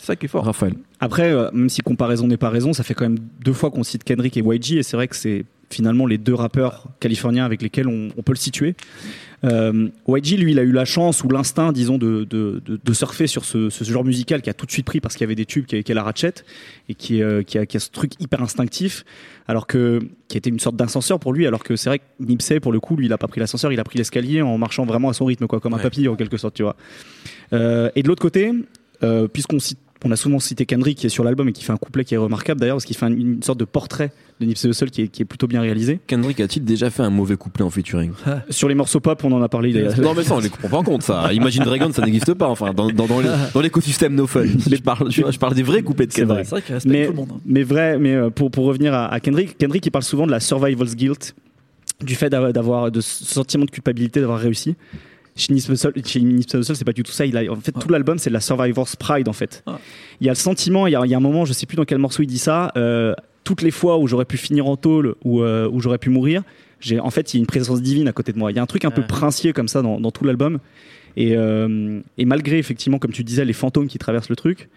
c'est 0.03 0.07
ça 0.07 0.17
qui 0.17 0.27
est 0.27 0.29
fort 0.29 0.45
Raphaël. 0.45 0.75
Après, 0.99 1.31
euh, 1.31 1.49
même 1.53 1.69
si 1.69 1.81
comparaison 1.81 2.27
n'est 2.27 2.37
pas 2.37 2.51
raison, 2.51 2.73
ça 2.73 2.83
fait 2.83 2.93
quand 2.93 3.05
même 3.05 3.21
deux 3.45 3.53
fois 3.53 3.71
qu'on 3.71 3.85
cite 3.85 4.03
Kendrick 4.03 4.37
et 4.37 4.41
YG, 4.41 4.73
et 4.73 4.83
c'est 4.83 4.97
vrai 4.97 5.07
que 5.07 5.15
c'est 5.15 5.45
finalement 5.71 6.07
les 6.07 6.19
deux 6.19 6.35
rappeurs 6.35 6.89
californiens 6.99 7.45
avec 7.45 7.63
lesquels 7.63 7.87
on, 7.87 8.09
on 8.17 8.23
peut 8.23 8.33
le 8.33 8.39
situer. 8.39 8.75
Euh, 9.45 9.89
YG, 10.07 10.39
lui, 10.39 10.53
il 10.53 10.59
a 10.59 10.63
eu 10.63 10.71
la 10.73 10.85
chance 10.85 11.25
ou 11.25 11.29
l'instinct, 11.29 11.73
disons, 11.73 11.99
de, 11.99 12.25
de, 12.31 12.63
de- 12.65 12.81
de 12.83 12.93
surfer 12.93 13.27
sur 13.27 13.45
ce, 13.45 13.71
ce 13.71 13.83
genre 13.85 14.05
musical 14.05 14.41
qui 14.41 14.49
a 14.51 14.55
tout 14.55 14.67
de 14.67 14.71
suite 14.71 14.87
pris 14.87 15.01
parce 15.01 15.15
qu'il 15.17 15.23
y 15.25 15.27
avait 15.27 15.35
des 15.35 15.47
tubes, 15.47 15.67
qui 15.67 15.77
est 15.77 15.89
la 15.95 16.03
Ratchet, 16.05 16.35
et 16.89 16.95
qui, 16.95 17.23
euh, 17.23 17.43
qui, 17.43 17.59
a, 17.59 17.67
qui 17.67 17.77
a 17.77 17.81
ce 17.81 17.91
truc 17.91 18.13
hyper 18.21 18.41
instinctif, 18.41 19.05
alors 19.49 19.67
que 19.67 20.01
qui 20.29 20.39
était 20.39 20.49
une 20.51 20.61
sorte 20.61 20.77
d'ascenseur 20.77 21.19
pour 21.19 21.33
lui, 21.33 21.47
alors 21.47 21.65
que 21.65 21.75
c'est 21.77 21.91
vrai 21.91 21.99
que 21.99 22.05
Nipsey, 22.21 22.61
pour 22.61 22.73
le 22.73 22.79
coup, 22.81 22.95
lui, 22.97 23.07
il 23.07 23.13
a 23.13 23.19
pas 23.19 23.27
pris 23.29 23.41
l'ascenseur, 23.41 23.73
il 23.73 23.81
a 23.81 23.85
pris 23.85 23.99
l'escalier 23.99 24.43
en 24.43 24.57
marchant 24.59 24.85
vraiment 24.87 25.09
à 25.09 25.13
son 25.13 25.25
rythme, 25.25 25.47
quoi, 25.49 25.59
comme 25.61 25.75
un 25.75 25.79
Ouais. 25.79 25.83
papy 25.83 26.07
en 26.09 26.15
quelque 26.15 26.37
sorte, 26.37 26.55
tu 26.55 26.63
vois. 26.63 26.77
Euh, 27.53 27.91
et 27.97 28.03
de 28.03 28.09
l'autre 28.09 28.23
côté, 28.23 28.53
euh, 29.03 29.27
puisqu'on 29.29 29.59
cite 29.59 29.79
on 30.05 30.11
a 30.11 30.17
souvent 30.17 30.39
cité 30.41 30.67
Kendrick 30.67 30.99
qui 30.99 31.07
est 31.07 31.11
sur 31.11 31.25
l'album 31.25 31.49
et 31.49 31.53
qui 31.53 31.63
fait 31.65 31.73
un 31.73 31.77
couplet 31.77 32.05
qui 32.05 32.15
est 32.15 32.19
remarquable 32.19 32.61
d'ailleurs 32.61 32.77
parce 32.77 32.85
qu'il 32.85 32.97
fait 32.97 33.07
un- 33.07 33.13
une 33.15 33.43
sorte 33.43 33.59
de 33.59 33.65
portrait 33.65 34.13
de 34.41 34.47
Nipsey 34.47 34.69
Hussle 34.69 34.91
qui 34.91 35.03
est, 35.03 35.09
qui 35.09 35.23
est 35.23 35.25
plutôt 35.25 35.47
bien 35.47 35.61
réalisé. 35.61 36.01
Kendrick 36.07 36.41
a-t-il 36.41 36.65
déjà 36.65 36.91
fait 36.91 37.03
un 37.03 37.11
mauvais 37.11 37.37
couplet 37.37 37.65
en 37.65 37.71
featuring? 37.71 38.11
Sur 38.51 38.69
les 38.69 38.75
morceaux 38.75 39.01
pop, 39.01 39.23
on 39.25 39.33
en 39.33 39.43
a 39.43 39.49
parlé 39.49 39.73
d'ailleurs. 39.73 39.99
Non 40.01 40.15
mais 40.15 40.23
ça 40.25 40.35
on 40.35 40.41
les 40.41 40.49
comprend 40.49 40.69
pas 40.69 40.77
en 40.79 40.83
compte 40.85 41.03
ça. 41.03 41.33
Imagine 41.33 41.63
Dragon 41.65 41.91
ça 41.93 42.03
n'existe 42.05 42.35
pas 42.35 42.49
enfin 42.49 42.73
dans, 42.75 42.89
dans, 42.91 43.07
dans 43.07 43.21
les- 43.21 43.29
dans 43.55 43.61
l'écosystème 43.61 44.15
no 44.15 44.27
fun. 44.27 44.45
Je 44.71 44.77
parle, 44.83 45.11
je, 45.13 45.23
je 45.31 45.39
parle 45.39 45.55
des 45.55 45.63
vrais 45.63 45.83
couplets 45.83 46.07
de 46.07 46.13
vrai. 46.13 46.23
Kendrick. 46.27 46.45
c'est 46.47 46.51
vrai 46.51 46.63
qu'il 46.63 46.75
respecte 46.75 46.93
mais, 46.93 47.07
tout 47.07 47.13
le 47.13 47.17
monde 47.19 47.29
hein. 47.35 47.41
mais 47.47 47.63
vrai, 47.63 47.99
mais 47.99 48.15
euh, 48.15 48.31
pour, 48.31 48.51
pour 48.51 48.65
revenir 48.67 48.95
à, 48.95 49.07
à 49.13 49.21
Kendrick, 49.21 49.57
Kendrick 49.59 49.87
il 49.87 49.91
parle 49.91 50.03
souvent 50.05 50.27
de 50.27 50.33
la 50.33 50.41
survival's 50.41 50.97
guilt, 50.97 51.35
du 52.03 52.15
fait 52.17 52.29
d'avoir- 52.31 52.53
d'avoir 52.53 52.91
de 52.91 53.01
ce 53.01 53.25
sentiment 53.25 53.65
de 53.65 53.71
culpabilité 53.71 54.21
d'avoir 54.21 54.41
réussi. 54.41 54.75
Chez 55.35 55.53
Nipsey 55.55 55.73
Hussle, 55.73 56.77
c'est 56.77 56.85
pas 56.85 56.93
du 56.93 57.03
tout 57.03 57.13
ça. 57.13 57.25
Il 57.25 57.37
a, 57.37 57.51
en 57.51 57.57
fait, 57.57 57.73
tout 57.73 57.89
l'album, 57.89 58.19
c'est 58.19 58.29
de 58.31 58.35
la 58.35 58.41
survivor's 58.41 58.97
pride, 58.97 59.29
en 59.29 59.33
fait. 59.33 59.63
Il 60.21 60.27
y 60.27 60.29
a 60.29 60.33
le 60.33 60.37
sentiment, 60.37 60.87
il 60.87 60.93
y 60.93 60.97
a, 60.97 61.01
il 61.05 61.11
y 61.11 61.15
a 61.15 61.17
un 61.17 61.21
moment, 61.21 61.45
je 61.47 61.53
sais 61.55 61.65
plus 61.67 61.77
dans 61.77 61.85
quel 61.85 61.99
morceau 61.99 62.23
il 62.23 62.27
dit 62.27 62.39
ça, 62.39 62.71
euh, 62.77 63.15
toutes 63.45 63.63
les 63.63 63.71
fois 63.71 63.99
où 63.99 64.07
j'aurais 64.07 64.27
pu 64.27 64.37
finir 64.37 64.67
en 64.67 64.77
tôle 64.77 65.15
ou 65.25 65.41
euh, 65.43 65.69
où 65.73 65.81
j'aurais 65.81 65.99
pu 65.99 66.11
mourir, 66.11 66.43
j'ai, 66.81 67.01
en 67.01 67.11
fait, 67.11 67.33
il 67.33 67.39
y 67.39 67.41
a 67.41 67.41
une 67.41 67.47
présence 67.47 67.81
divine 67.81 68.09
à 68.09 68.13
côté 68.13 68.33
de 68.33 68.39
moi. 68.39 68.51
Il 68.53 68.57
y 68.57 68.59
a 68.59 68.63
un 68.63 68.67
truc 68.67 68.85
un 68.85 68.91
peu 68.91 69.03
princier 69.07 69.53
comme 69.53 69.69
ça 69.69 69.81
dans, 69.83 70.01
dans 70.01 70.11
tout 70.11 70.25
l'album. 70.25 70.59
Et, 71.17 71.37
euh, 71.37 72.01
et 72.19 72.25
malgré, 72.25 72.59
effectivement, 72.59 72.99
comme 72.99 73.13
tu 73.13 73.25
disais, 73.25 73.45
les 73.45 73.53
fantômes 73.53 73.87
qui 73.89 73.99
traversent 73.99 74.29
le 74.31 74.37
truc, 74.37 74.69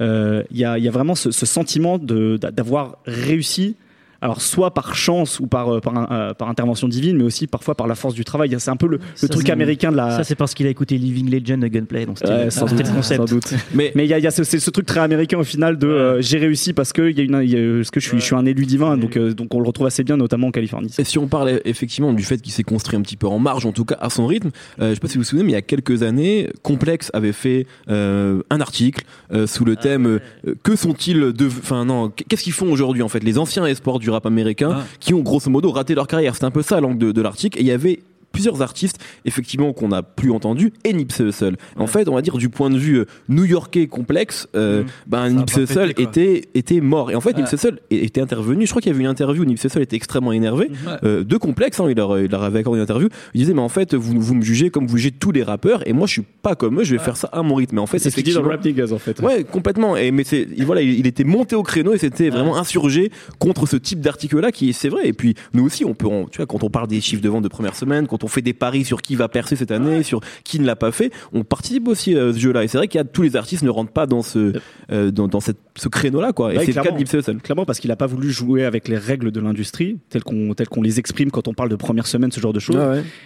il 0.00 0.44
y, 0.52 0.64
a, 0.64 0.78
il 0.78 0.84
y 0.84 0.88
a 0.88 0.90
vraiment 0.90 1.14
ce, 1.14 1.30
ce 1.30 1.44
sentiment 1.44 1.98
de- 1.98 2.38
d'a- 2.40 2.50
d'avoir 2.50 2.96
réussi, 3.04 3.76
alors 4.22 4.40
soit 4.42 4.72
par 4.74 4.94
chance 4.94 5.40
ou 5.40 5.46
par, 5.46 5.68
euh, 5.76 5.80
par, 5.80 5.96
un- 5.96 6.08
euh, 6.10 6.34
par 6.34 6.48
intervention 6.48 6.88
divine, 6.88 7.16
mais 7.16 7.24
aussi 7.24 7.46
parfois 7.46 7.74
par 7.74 7.86
la 7.86 7.94
force 7.94 8.14
du 8.14 8.24
travail. 8.24 8.54
C'est 8.58 8.70
un 8.70 8.76
peu 8.76 8.86
le, 8.86 8.96
le 8.98 9.02
Ça, 9.14 9.28
truc 9.28 9.48
américain 9.50 9.90
de 9.92 9.96
la. 9.96 10.10
Ça, 10.18 10.24
c'est 10.24 10.34
parce 10.34 10.54
qu'il 10.54 10.66
a 10.66 10.70
écouté 10.70 10.98
Living 10.98 11.30
Legend 11.30 11.60
de 11.62 11.68
Gunplay. 11.68 12.06
Donc 12.06 12.18
c'était 12.18 12.30
Ouais, 12.32 12.50
sans 12.50 12.66
c'était 12.66 12.82
doute, 12.82 12.92
le 12.92 12.96
concept. 12.98 13.28
sans 13.28 13.34
doute. 13.34 13.54
Mais 13.74 13.92
il 13.94 14.06
y 14.06 14.14
a, 14.14 14.18
il 14.18 14.24
y 14.24 14.26
a 14.26 14.30
ce, 14.30 14.44
c'est 14.44 14.58
ce 14.60 14.70
truc 14.70 14.86
très 14.86 15.00
américain 15.00 15.38
au 15.38 15.44
final 15.44 15.78
de 15.78 15.86
euh, 15.86 16.20
j'ai 16.22 16.38
réussi 16.38 16.72
parce 16.72 16.92
que, 16.92 17.10
il 17.10 17.16
y 17.18 17.20
a 17.20 17.24
une, 17.24 17.42
y 17.48 17.56
a- 17.56 17.76
parce 17.78 17.90
que 17.90 18.00
je, 18.00 18.08
suis, 18.08 18.18
je 18.18 18.24
suis 18.24 18.34
un 18.34 18.44
élu 18.46 18.66
divin, 18.66 18.96
donc, 18.96 19.16
euh, 19.16 19.32
donc 19.32 19.54
on 19.54 19.60
le 19.60 19.66
retrouve 19.66 19.86
assez 19.86 20.04
bien, 20.04 20.16
notamment 20.16 20.48
en 20.48 20.50
Californie. 20.50 20.92
Et 20.98 21.04
si 21.04 21.18
on 21.18 21.26
parle 21.28 21.60
effectivement 21.64 22.12
du 22.12 22.22
fait 22.22 22.38
qu'il 22.42 22.52
s'est 22.52 22.62
construit 22.62 22.98
un 22.98 23.02
petit 23.02 23.16
peu 23.16 23.26
en 23.26 23.38
marge, 23.38 23.64
en 23.66 23.72
tout 23.72 23.84
cas 23.84 23.96
à 24.00 24.10
son 24.10 24.26
rythme, 24.26 24.50
euh, 24.80 24.90
je 24.90 24.94
sais 24.94 25.00
pas 25.00 25.08
si 25.08 25.14
vous 25.14 25.20
vous 25.20 25.24
souvenez, 25.28 25.44
mais 25.44 25.50
il 25.52 25.54
y 25.54 25.58
a 25.58 25.62
quelques 25.62 26.02
années, 26.02 26.48
Complex 26.62 27.10
avait 27.14 27.32
fait 27.32 27.66
euh, 27.88 28.42
un 28.50 28.60
article 28.60 29.04
euh, 29.32 29.46
sous 29.46 29.64
le 29.64 29.76
thème 29.76 30.06
euh, 30.46 30.54
que 30.62 30.76
sont-ils 30.76 31.18
de, 31.32 31.46
enfin 31.46 31.84
non, 31.84 32.10
qu'est-ce 32.10 32.42
qu'ils 32.42 32.52
font 32.52 32.70
aujourd'hui 32.70 33.02
en 33.02 33.08
fait 33.08 33.22
les 33.22 33.38
anciens 33.38 33.64
espoirs 33.66 33.98
du 33.98 34.09
rap 34.10 34.26
américain 34.26 34.70
Ah. 34.80 34.84
qui 35.00 35.14
ont 35.14 35.20
grosso 35.20 35.50
modo 35.50 35.70
raté 35.70 35.94
leur 35.94 36.06
carrière. 36.06 36.34
C'était 36.34 36.46
un 36.46 36.50
peu 36.50 36.62
ça 36.62 36.80
l'angle 36.80 36.98
de, 36.98 37.12
de 37.12 37.22
l'article. 37.22 37.58
Et 37.58 37.62
il 37.62 37.66
y 37.66 37.70
avait 37.72 38.00
plusieurs 38.32 38.62
artistes 38.62 38.98
effectivement 39.24 39.72
qu'on 39.72 39.88
n'a 39.88 40.02
plus 40.02 40.30
entendu 40.30 40.72
et 40.84 40.92
Nipsey 40.92 41.24
Hussle. 41.24 41.56
En 41.76 41.86
fait, 41.86 42.08
on 42.08 42.14
va 42.14 42.22
dire 42.22 42.36
du 42.38 42.48
point 42.48 42.70
de 42.70 42.78
vue 42.78 42.98
euh, 43.00 43.04
new-yorkais 43.28 43.86
complexe, 43.86 44.48
euh, 44.54 44.82
Mhm. 44.82 44.86
ben 45.06 45.30
Nipsey 45.30 45.62
Hussle 45.62 45.92
était 45.98 46.42
était 46.54 46.80
mort. 46.80 47.10
Et 47.10 47.14
en 47.14 47.20
fait, 47.20 47.30
Ouais. 47.34 47.40
Nipsey 47.42 47.56
Hussle 47.56 47.78
était 47.90 48.20
intervenu. 48.20 48.66
Je 48.66 48.70
crois 48.70 48.80
qu'il 48.82 48.92
y 48.92 48.94
avait 48.94 49.02
une 49.04 49.10
interview 49.10 49.42
où 49.42 49.46
Nipsey 49.46 49.68
Hussle 49.68 49.82
était 49.82 49.96
extrêmement 49.96 50.32
énervé 50.32 50.70
Ouais. 50.86 50.92
euh, 51.04 51.24
de 51.24 51.36
complexe. 51.36 51.80
Hein, 51.80 51.86
il, 51.88 51.96
leur, 51.96 52.18
il 52.18 52.30
leur 52.30 52.42
avait 52.42 52.60
accordé 52.60 52.78
une 52.78 52.84
interview. 52.84 53.08
Il 53.34 53.40
disait 53.40 53.54
mais 53.54 53.60
en 53.60 53.68
fait 53.68 53.94
vous 53.94 54.20
vous 54.20 54.34
me 54.34 54.42
jugez 54.42 54.70
comme 54.70 54.86
vous 54.86 54.96
jugez 54.96 55.10
tous 55.12 55.32
les 55.32 55.42
rappeurs 55.42 55.86
et 55.88 55.92
moi 55.92 56.06
je 56.06 56.12
suis 56.12 56.22
pas 56.42 56.54
comme 56.54 56.80
eux. 56.80 56.84
Je 56.84 56.94
vais 56.96 57.02
faire 57.02 57.16
ça 57.16 57.28
à 57.32 57.42
mon 57.42 57.54
rythme. 57.56 57.76
Mais 57.76 57.80
en 57.80 57.86
fait, 57.86 57.98
C'est 57.98 58.10
ce 58.10 58.14
qu'il 58.16 58.24
dit 58.24 58.32
dans 58.32 58.42
le 58.42 58.48
Rap 58.48 58.66
en 58.92 58.98
fait. 58.98 59.20
Ouais, 59.20 59.44
complètement. 59.44 59.96
Et 59.96 60.10
mais 60.10 60.24
c'est, 60.24 60.46
il- 60.56 60.64
voilà, 60.64 60.82
il, 60.82 60.98
il 60.98 61.06
était 61.06 61.24
monté 61.24 61.56
au 61.56 61.62
créneau 61.62 61.92
et 61.94 61.98
c'était 61.98 62.30
vraiment 62.30 62.56
insurgé 62.56 63.10
contre 63.38 63.66
ce 63.66 63.76
type 63.76 64.00
d'article-là 64.00 64.52
qui, 64.52 64.72
c'est 64.72 64.88
vrai. 64.88 65.06
Et 65.08 65.12
puis 65.12 65.34
nous 65.54 65.64
aussi, 65.64 65.84
on 65.84 65.94
peut, 65.94 66.08
tu 66.30 66.38
vois, 66.38 66.46
quand 66.46 66.62
on 66.64 66.70
parle 66.70 66.88
des 66.88 67.00
chiffres 67.00 67.22
de 67.22 67.28
vente 67.28 67.42
de 67.44 67.48
première 67.48 67.74
semaine, 67.76 68.06
quand 68.06 68.19
on 68.22 68.28
fait 68.28 68.42
des 68.42 68.52
paris 68.52 68.84
sur 68.84 69.02
qui 69.02 69.16
va 69.16 69.28
percer 69.28 69.56
cette 69.56 69.70
année, 69.70 70.02
sur 70.02 70.20
qui 70.44 70.58
ne 70.60 70.66
l'a 70.66 70.76
pas 70.76 70.92
fait, 70.92 71.12
on 71.32 71.44
participe 71.44 71.88
aussi 71.88 72.16
à 72.16 72.32
ce 72.32 72.38
jeu-là. 72.38 72.64
Et 72.64 72.68
c'est 72.68 72.78
vrai 72.78 72.88
qu'il 72.88 72.98
y 72.98 73.02
a 73.02 73.04
tous 73.04 73.22
les 73.22 73.36
artistes 73.36 73.62
ne 73.62 73.70
rentrent 73.70 73.92
pas 73.92 74.06
dans 74.06 74.22
ce, 74.22 74.52
euh, 74.92 75.10
dans, 75.10 75.28
dans 75.28 75.40
cette, 75.40 75.58
ce 75.76 75.88
créneau-là, 75.88 76.32
quoi. 76.32 76.52
Et 76.54 76.58
Ouais, 76.58 76.64
c'est 76.64 76.72
le 76.72 76.74
cas 76.74 76.80
de 76.80 76.84
clairement. 76.86 76.98
Nipsey 76.98 77.18
Hussle. 77.18 77.36
Clairement 77.42 77.64
parce 77.64 77.80
qu'il 77.80 77.90
a 77.90 77.96
pas 77.96 78.06
voulu 78.06 78.30
jouer 78.30 78.64
avec 78.64 78.88
les 78.88 78.98
règles 78.98 79.30
de 79.30 79.40
l'industrie 79.40 79.98
telles 80.10 80.24
qu'on 80.24 80.52
telles 80.54 80.68
qu'on 80.68 80.82
les 80.82 80.98
exprime 80.98 81.30
quand 81.30 81.48
on 81.48 81.54
parle 81.54 81.68
de 81.70 81.76
première 81.76 82.06
semaine, 82.06 82.30
ce 82.32 82.40
genre 82.40 82.52
de 82.52 82.60
choses. 82.60 82.76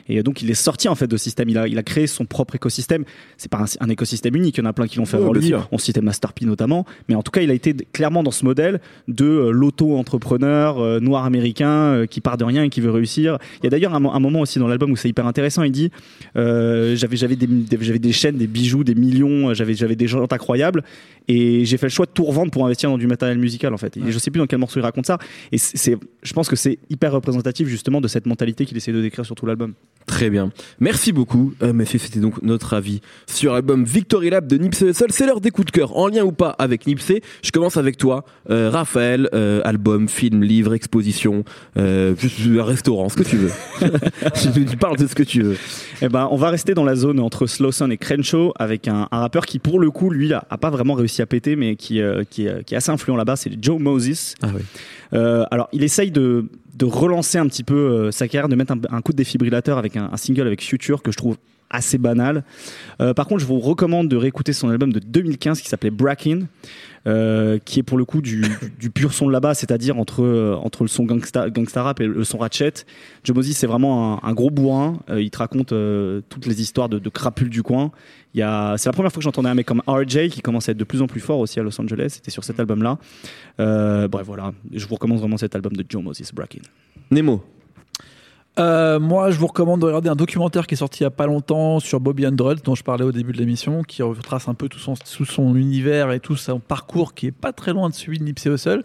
Et 0.08 0.22
donc 0.22 0.42
il 0.42 0.50
est 0.50 0.54
sorti 0.54 0.88
en 0.88 0.94
fait 0.94 1.06
de 1.06 1.16
ce 1.16 1.24
système. 1.24 1.48
Il 1.48 1.58
a, 1.58 1.66
il 1.66 1.78
a 1.78 1.82
créé 1.82 2.06
son 2.06 2.24
propre 2.24 2.54
écosystème. 2.54 3.04
C'est 3.36 3.50
pas 3.50 3.58
un, 3.58 3.64
un 3.86 3.88
écosystème 3.88 4.36
unique. 4.36 4.58
Il 4.58 4.60
y 4.60 4.64
en 4.64 4.68
a 4.70 4.72
plein 4.72 4.86
qui 4.86 4.98
l'ont 4.98 5.04
fait 5.06 5.16
avant 5.16 5.32
lui. 5.32 5.46
sûr. 5.48 5.68
On 5.72 5.78
citait 5.78 6.00
Master 6.00 6.32
P 6.32 6.44
notamment. 6.44 6.84
Mais 7.08 7.14
en 7.14 7.22
tout 7.22 7.30
cas, 7.32 7.40
il 7.40 7.50
a 7.50 7.54
été 7.54 7.74
clairement 7.92 8.22
dans 8.22 8.30
ce 8.30 8.44
modèle 8.44 8.80
de 9.08 9.24
euh, 9.24 9.50
l'auto-entrepreneur 9.98 10.78
euh, 10.78 11.00
noir 11.00 11.24
américain 11.24 11.66
euh, 11.94 12.06
qui 12.06 12.20
part 12.20 12.36
de 12.36 12.44
rien 12.44 12.62
et 12.64 12.68
qui 12.68 12.80
veut 12.80 12.90
réussir. 12.90 13.38
Il 13.60 13.64
y 13.64 13.66
a 13.66 13.70
d'ailleurs 13.70 13.94
un 13.94 14.00
moment 14.00 14.40
aussi 14.40 14.58
dans 14.58 14.68
l'album 14.68 14.83
où 14.90 14.96
c'est 14.96 15.08
hyper 15.08 15.26
intéressant. 15.26 15.62
Il 15.62 15.72
dit 15.72 15.90
euh, 16.36 16.96
j'avais 16.96 17.16
j'avais 17.16 17.36
des, 17.36 17.46
des- 17.46 17.78
j'avais 17.80 17.98
des 17.98 18.12
chaînes, 18.12 18.36
des 18.36 18.46
bijoux, 18.46 18.84
des 18.84 18.94
millions. 18.94 19.52
J'avais 19.54 19.74
j'avais 19.74 19.96
des 19.96 20.06
gens 20.06 20.22
incroyables 20.30 20.82
et 21.28 21.64
j'ai 21.64 21.76
fait 21.76 21.86
le 21.86 21.90
choix 21.90 22.06
de 22.06 22.10
tout 22.12 22.24
revendre 22.24 22.50
pour 22.50 22.64
investir 22.66 22.90
dans 22.90 22.98
du 22.98 23.06
matériel 23.06 23.38
musical 23.38 23.72
en 23.72 23.78
fait. 23.78 23.96
Et 23.96 24.10
je 24.12 24.18
sais 24.18 24.30
plus 24.30 24.38
dans 24.40 24.46
quel 24.46 24.58
morceau 24.58 24.80
il 24.80 24.82
raconte 24.82 25.06
ça. 25.06 25.18
Et 25.52 25.58
c'est, 25.58 25.96
je 26.22 26.32
pense 26.32 26.48
que 26.48 26.56
c'est 26.56 26.78
hyper 26.90 27.12
représentatif 27.12 27.68
justement 27.68 28.00
de 28.00 28.08
cette 28.08 28.26
mentalité 28.26 28.64
qu'il 28.66 28.76
essaie 28.76 28.92
de 28.92 29.00
décrire 29.02 29.24
sur 29.24 29.34
tout 29.34 29.46
l'album. 29.46 29.74
Très 30.06 30.28
bien. 30.30 30.50
Merci 30.80 31.12
beaucoup, 31.12 31.54
euh. 31.62 31.72
C'était 31.86 32.20
donc 32.20 32.42
notre 32.42 32.74
avis 32.74 33.00
sur 33.26 33.52
l'album 33.54 33.84
Victory 33.84 34.30
Lab 34.30 34.46
de 34.46 34.56
Nipsey 34.56 34.88
Hussle. 34.90 35.06
C'est 35.10 35.26
l'heure 35.26 35.40
des 35.40 35.50
coups 35.50 35.66
de 35.66 35.70
cœur, 35.70 35.96
en 35.96 36.08
lien 36.08 36.24
ou 36.24 36.32
pas 36.32 36.50
avec 36.58 36.86
Nipsey. 36.86 37.22
Je 37.42 37.50
commence 37.52 37.76
avec 37.76 37.96
toi, 37.96 38.24
euh, 38.50 38.68
Raphaël. 38.70 39.28
euh, 39.32 39.60
album, 39.64 40.08
film, 40.08 40.42
livre, 40.42 40.74
exposition, 40.74 41.44
euh, 41.78 42.14
juste 42.16 42.40
un 42.58 42.64
restaurant, 42.64 43.08
ce 43.08 43.16
que 43.16 43.22
tu 43.22 43.36
veux. 43.36 43.50
tu, 44.74 44.78
parle 44.78 44.96
de 44.98 45.06
ce 45.06 45.14
que 45.14 45.22
tu 45.22 45.42
veux. 45.42 45.56
Eh 46.02 46.08
ben, 46.08 46.28
on 46.30 46.36
va 46.36 46.50
rester 46.50 46.74
dans 46.74 46.84
la 46.84 46.94
zone 46.94 47.18
entre 47.20 47.46
Slowson 47.46 47.90
et 47.90 47.96
Crenshaw 47.96 48.52
avec 48.58 48.88
un, 48.88 49.08
un 49.10 49.18
rappeur 49.20 49.46
qui, 49.46 49.58
pour 49.58 49.80
le 49.80 49.90
coup, 49.90 50.10
lui, 50.10 50.32
a, 50.32 50.44
a 50.50 50.58
pas 50.58 50.70
vraiment 50.70 50.94
réussi 50.94 51.22
à 51.22 51.26
péter, 51.26 51.56
mais 51.56 51.76
qui, 51.76 52.00
euh, 52.00 52.22
qui, 52.28 52.46
est- 52.46 52.64
qui 52.64 52.74
est 52.74 52.76
assez 52.76 52.90
influent 52.90 53.16
là-bas. 53.16 53.36
C'est 53.36 53.50
Joe 53.62 53.80
Moses. 53.80 54.34
Ah 54.42 54.48
oui. 54.54 54.62
Euh, 55.12 55.44
alors, 55.50 55.68
il 55.72 55.82
essaye 55.84 56.10
de, 56.10 56.46
de 56.76 56.84
relancer 56.84 57.38
un 57.38 57.46
petit 57.46 57.64
peu 57.64 57.74
euh, 57.74 58.10
sa 58.10 58.26
carrière, 58.28 58.48
de 58.48 58.56
mettre 58.56 58.72
un, 58.72 58.80
un 58.90 59.00
coup 59.00 59.12
de 59.12 59.16
défibrillateur 59.16 59.78
avec 59.78 59.96
un, 59.96 60.10
un 60.12 60.16
single 60.16 60.46
avec 60.46 60.62
Future 60.62 61.02
que 61.02 61.10
je 61.12 61.16
trouve 61.16 61.36
assez 61.70 61.98
banal. 61.98 62.44
Euh, 63.00 63.14
par 63.14 63.26
contre, 63.26 63.40
je 63.40 63.46
vous 63.46 63.60
recommande 63.60 64.08
de 64.08 64.16
réécouter 64.16 64.52
son 64.52 64.68
album 64.68 64.92
de 64.92 64.98
2015 64.98 65.60
qui 65.60 65.68
s'appelait 65.68 65.90
Bracken, 65.90 66.46
euh, 67.06 67.58
qui 67.58 67.80
est 67.80 67.82
pour 67.82 67.98
le 67.98 68.04
coup 68.04 68.22
du, 68.22 68.42
pur 68.94 69.12
son 69.12 69.26
de 69.26 69.32
là-bas, 69.32 69.54
c'est-à-dire 69.54 69.98
entre, 69.98 70.22
euh, 70.22 70.54
entre 70.54 70.84
le 70.84 70.88
son 70.88 71.04
gangsta, 71.04 71.50
gangsta 71.50 71.82
rap 71.82 72.00
et 72.00 72.06
le 72.06 72.24
son 72.24 72.38
ratchet. 72.38 72.72
Joe 73.24 73.36
Moses, 73.36 73.52
c'est 73.52 73.66
vraiment 73.66 74.14
un, 74.24 74.28
un 74.28 74.32
gros 74.32 74.50
bourrin. 74.50 75.00
Euh, 75.10 75.20
il 75.20 75.30
te 75.30 75.38
raconte 75.38 75.74
toutes 76.28 76.46
les 76.46 76.60
histoires 76.62 76.88
de, 76.88 76.98
de 76.98 77.08
crapules 77.08 77.50
du 77.50 77.62
coin. 77.62 77.92
C'est 78.34 78.40
la 78.86 78.92
première 78.92 79.12
fois 79.12 79.20
que 79.20 79.24
j'entendais 79.24 79.48
un 79.48 79.54
mec 79.54 79.66
comme 79.66 79.82
RJ 79.86 80.28
qui 80.28 80.40
commence 80.40 80.68
à 80.68 80.72
être 80.72 80.78
de 80.78 80.84
plus 80.84 81.02
en 81.02 81.06
plus 81.06 81.20
fort 81.20 81.38
aussi 81.38 81.60
à 81.60 81.62
Los 81.62 81.80
Angeles. 81.80 82.14
C'était 82.16 82.30
sur 82.30 82.42
cet 82.42 82.58
album-là. 82.58 82.98
Euh, 83.60 84.08
bref, 84.08 84.26
voilà. 84.26 84.52
Je 84.72 84.86
vous 84.86 84.94
recommande 84.94 85.20
vraiment 85.20 85.36
cet 85.36 85.54
album 85.54 85.74
de 85.74 85.84
Joe 85.88 86.02
Moses, 86.02 86.32
Bracken. 86.32 86.62
Nemo. 87.10 87.44
Euh, 88.60 89.00
moi, 89.00 89.32
je 89.32 89.38
vous 89.38 89.48
recommande 89.48 89.80
de 89.80 89.86
regarder 89.86 90.08
un 90.08 90.14
documentaire 90.14 90.66
qui 90.66 90.74
est 90.74 90.78
sorti 90.78 91.00
il 91.00 91.02
y 91.02 91.06
a 91.06 91.10
pas 91.10 91.26
longtemps 91.26 91.80
sur 91.80 91.98
Bobby 91.98 92.24
Undrud, 92.24 92.60
dont 92.62 92.76
je 92.76 92.84
parlais 92.84 93.04
au 93.04 93.10
début 93.10 93.32
de 93.32 93.38
l'émission, 93.38 93.82
qui 93.82 94.02
retrace 94.02 94.46
un 94.48 94.54
peu 94.54 94.68
tout 94.68 94.78
son, 94.78 94.94
tout 94.94 95.24
son 95.24 95.56
univers 95.56 96.12
et 96.12 96.20
tout 96.20 96.36
son 96.36 96.60
parcours 96.60 97.14
qui 97.14 97.26
est 97.26 97.32
pas 97.32 97.52
très 97.52 97.72
loin 97.72 97.88
de 97.88 97.94
celui 97.94 98.18
de 98.18 98.24
Nipsey 98.24 98.50
Hussle. 98.50 98.84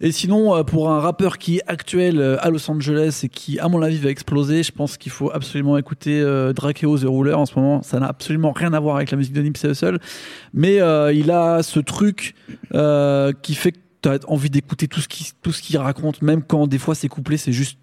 Et 0.00 0.12
sinon, 0.12 0.56
euh, 0.56 0.62
pour 0.62 0.90
un 0.90 1.00
rappeur 1.00 1.36
qui 1.36 1.58
est 1.58 1.62
actuel 1.66 2.20
euh, 2.20 2.36
à 2.40 2.48
Los 2.48 2.70
Angeles 2.70 3.20
et 3.24 3.28
qui, 3.28 3.58
à 3.58 3.68
mon 3.68 3.82
avis, 3.82 3.98
va 3.98 4.08
exploser, 4.08 4.62
je 4.62 4.72
pense 4.72 4.96
qu'il 4.96 5.12
faut 5.12 5.30
absolument 5.30 5.76
écouter 5.76 6.20
euh, 6.20 6.54
Drakeo 6.54 6.98
The 6.98 7.04
Ruler 7.04 7.34
en 7.34 7.44
ce 7.44 7.58
moment. 7.58 7.82
Ça 7.82 8.00
n'a 8.00 8.06
absolument 8.06 8.52
rien 8.52 8.72
à 8.72 8.80
voir 8.80 8.96
avec 8.96 9.10
la 9.10 9.18
musique 9.18 9.34
de 9.34 9.42
Nipsey 9.42 9.70
Hussle, 9.70 9.98
mais 10.54 10.80
euh, 10.80 11.12
il 11.12 11.30
a 11.30 11.62
ce 11.62 11.80
truc 11.80 12.34
euh, 12.74 13.32
qui 13.42 13.54
fait 13.54 13.72
que 13.72 13.78
tu 14.00 14.08
as 14.08 14.18
envie 14.26 14.50
d'écouter 14.50 14.88
tout 14.88 15.00
ce 15.00 15.08
qu'il 15.08 15.26
tout 15.42 15.52
ce 15.52 15.60
qu'il 15.60 15.76
raconte, 15.76 16.22
même 16.22 16.42
quand 16.42 16.66
des 16.66 16.78
fois 16.78 16.94
ses 16.94 17.08
couplets, 17.08 17.36
c'est 17.36 17.52
juste 17.52 17.78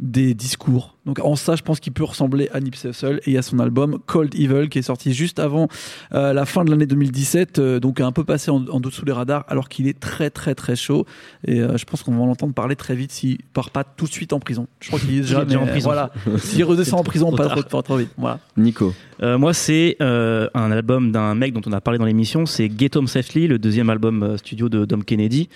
des 0.00 0.34
discours. 0.34 0.96
Donc 1.06 1.18
en 1.20 1.36
ça, 1.36 1.56
je 1.56 1.62
pense 1.62 1.78
qu'il 1.78 1.92
peut 1.92 2.04
ressembler 2.04 2.48
à 2.52 2.60
Nipsey 2.60 2.90
Hussle 2.90 3.20
et 3.26 3.36
à 3.36 3.42
son 3.42 3.58
album 3.58 3.98
Cold 4.06 4.34
Evil 4.34 4.68
qui 4.68 4.78
est 4.78 4.82
sorti 4.82 5.12
juste 5.12 5.38
avant 5.38 5.68
euh, 6.14 6.32
la 6.32 6.46
fin 6.46 6.64
de 6.64 6.70
l'année 6.70 6.86
2017, 6.86 7.58
euh, 7.58 7.80
donc 7.80 8.00
un 8.00 8.12
peu 8.12 8.24
passé 8.24 8.50
en, 8.50 8.66
en 8.66 8.80
dessous 8.80 9.04
les 9.04 9.12
radars, 9.12 9.44
alors 9.48 9.68
qu'il 9.68 9.86
est 9.88 9.98
très 9.98 10.30
très 10.30 10.54
très 10.54 10.76
chaud. 10.76 11.06
Et 11.46 11.60
euh, 11.60 11.76
je 11.76 11.84
pense 11.84 12.02
qu'on 12.02 12.12
va 12.12 12.24
l'entendre 12.24 12.54
parler 12.54 12.76
très 12.76 12.94
vite 12.94 13.12
s'il 13.12 13.38
part 13.52 13.70
pas 13.70 13.84
tout 13.84 14.06
de 14.06 14.12
suite 14.12 14.32
en 14.32 14.40
prison. 14.40 14.66
Je 14.80 14.88
crois 14.88 15.00
qu'il 15.00 15.14
est 15.14 15.20
déjà, 15.20 15.44
mais, 15.48 15.56
en 15.56 15.66
prison. 15.66 15.88
Voilà, 15.88 16.12
s'il 16.38 16.64
redescend 16.64 17.00
en 17.00 17.04
prison, 17.04 17.28
trop 17.28 17.36
pas 17.36 17.48
trop, 17.48 17.62
pas 17.62 17.82
trop 17.82 17.96
vite. 17.96 18.10
Voilà. 18.16 18.40
Nico. 18.56 18.92
Euh, 19.22 19.36
moi, 19.36 19.52
c'est 19.52 19.96
euh, 20.00 20.48
un 20.54 20.70
album 20.70 21.12
d'un 21.12 21.34
mec 21.34 21.52
dont 21.52 21.60
on 21.66 21.72
a 21.72 21.80
parlé 21.80 21.98
dans 21.98 22.06
l'émission, 22.06 22.46
c'est 22.46 22.70
Get 22.76 22.96
Home 22.96 23.06
Safely, 23.06 23.48
le 23.48 23.58
deuxième 23.58 23.90
album 23.90 24.22
euh, 24.22 24.36
studio 24.38 24.68
de 24.68 24.84
Dom 24.86 25.04
Kennedy, 25.04 25.48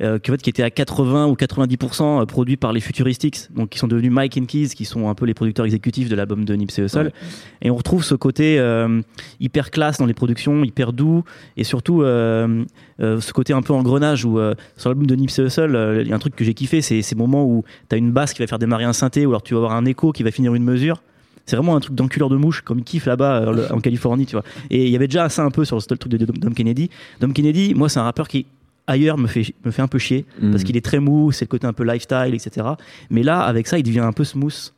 euh, 0.00 0.18
qui, 0.18 0.30
en 0.30 0.34
fait, 0.34 0.42
qui 0.42 0.50
était 0.50 0.62
à 0.62 0.70
80 0.70 1.26
ou 1.26 1.34
90% 1.34 2.26
produit 2.26 2.56
par 2.56 2.72
les 2.72 2.80
Futuristics, 2.80 3.48
donc 3.54 3.70
qui 3.70 3.78
sont 3.78 3.85
devenus 3.88 4.10
Mike 4.10 4.38
and 4.38 4.44
Keys, 4.46 4.68
qui 4.68 4.84
sont 4.84 5.08
un 5.08 5.14
peu 5.14 5.26
les 5.26 5.34
producteurs 5.34 5.64
exécutifs 5.64 6.08
de 6.08 6.16
l'album 6.16 6.44
de 6.44 6.54
Nipsey 6.54 6.84
Hussle. 6.84 7.12
Et 7.62 7.70
on 7.70 7.76
retrouve 7.76 8.04
ce 8.04 8.14
côté 8.14 8.58
euh, 8.58 9.00
hyper 9.40 9.70
classe 9.70 9.98
dans 9.98 10.06
les 10.06 10.14
productions, 10.14 10.64
hyper 10.64 10.92
doux, 10.92 11.24
et 11.56 11.64
surtout 11.64 12.02
euh, 12.02 12.64
euh, 13.00 13.20
ce 13.20 13.32
côté 13.32 13.52
un 13.52 13.62
peu 13.62 13.72
engrenage 13.72 14.24
où 14.24 14.38
sur 14.76 14.90
l'album 14.90 15.06
de 15.06 15.14
Nipsey 15.14 15.44
Hussle, 15.44 16.00
il 16.02 16.08
y 16.08 16.12
a 16.12 16.16
un 16.16 16.18
truc 16.18 16.36
que 16.36 16.44
j'ai 16.44 16.54
kiffé, 16.54 16.82
c'est 16.82 17.02
ces 17.02 17.14
moments 17.14 17.44
où 17.44 17.64
t'as 17.88 17.96
une 17.96 18.12
basse 18.12 18.32
qui 18.32 18.40
va 18.40 18.46
faire 18.46 18.58
démarrer 18.58 18.84
un 18.84 18.92
synthé, 18.92 19.26
ou 19.26 19.30
alors 19.30 19.42
tu 19.42 19.54
vas 19.54 19.58
avoir 19.58 19.72
un 19.72 19.84
écho 19.84 20.12
qui 20.12 20.22
va 20.22 20.30
finir 20.30 20.54
une 20.54 20.64
mesure. 20.64 21.02
C'est 21.46 21.54
vraiment 21.54 21.76
un 21.76 21.80
truc 21.80 21.94
d'enculeur 21.94 22.28
de 22.28 22.36
mouche, 22.36 22.62
comme 22.62 22.80
il 22.80 22.84
kiffe 22.84 23.06
là-bas 23.06 23.42
euh, 23.42 23.68
en 23.70 23.78
Californie, 23.78 24.26
tu 24.26 24.34
vois. 24.34 24.44
Et 24.68 24.86
il 24.86 24.90
y 24.90 24.96
avait 24.96 25.06
déjà 25.06 25.28
ça 25.28 25.44
un 25.44 25.50
peu 25.50 25.64
sur 25.64 25.76
le 25.76 25.96
truc 25.96 26.08
de 26.08 26.24
Dom 26.24 26.36
Dom 26.36 26.54
Kennedy. 26.54 26.90
Dom 27.20 27.32
Kennedy, 27.32 27.72
moi, 27.74 27.88
c'est 27.88 28.00
un 28.00 28.04
rappeur 28.04 28.26
qui 28.26 28.46
ailleurs 28.86 29.18
me 29.18 29.26
fait 29.26 29.54
me 29.64 29.70
fait 29.70 29.82
un 29.82 29.88
peu 29.88 29.98
chier 29.98 30.24
parce 30.50 30.64
qu'il 30.64 30.76
est 30.76 30.84
très 30.84 30.98
mou, 31.00 31.32
c'est 31.32 31.44
le 31.44 31.48
côté 31.48 31.66
un 31.66 31.72
peu 31.72 31.84
lifestyle, 31.84 32.32
etc. 32.34 32.66
Mais 33.10 33.22
là, 33.22 33.40
avec 33.42 33.66
ça, 33.66 33.78
il 33.78 33.82
devient 33.82 34.00
un 34.00 34.12
peu 34.12 34.24
smooth. 34.24 34.72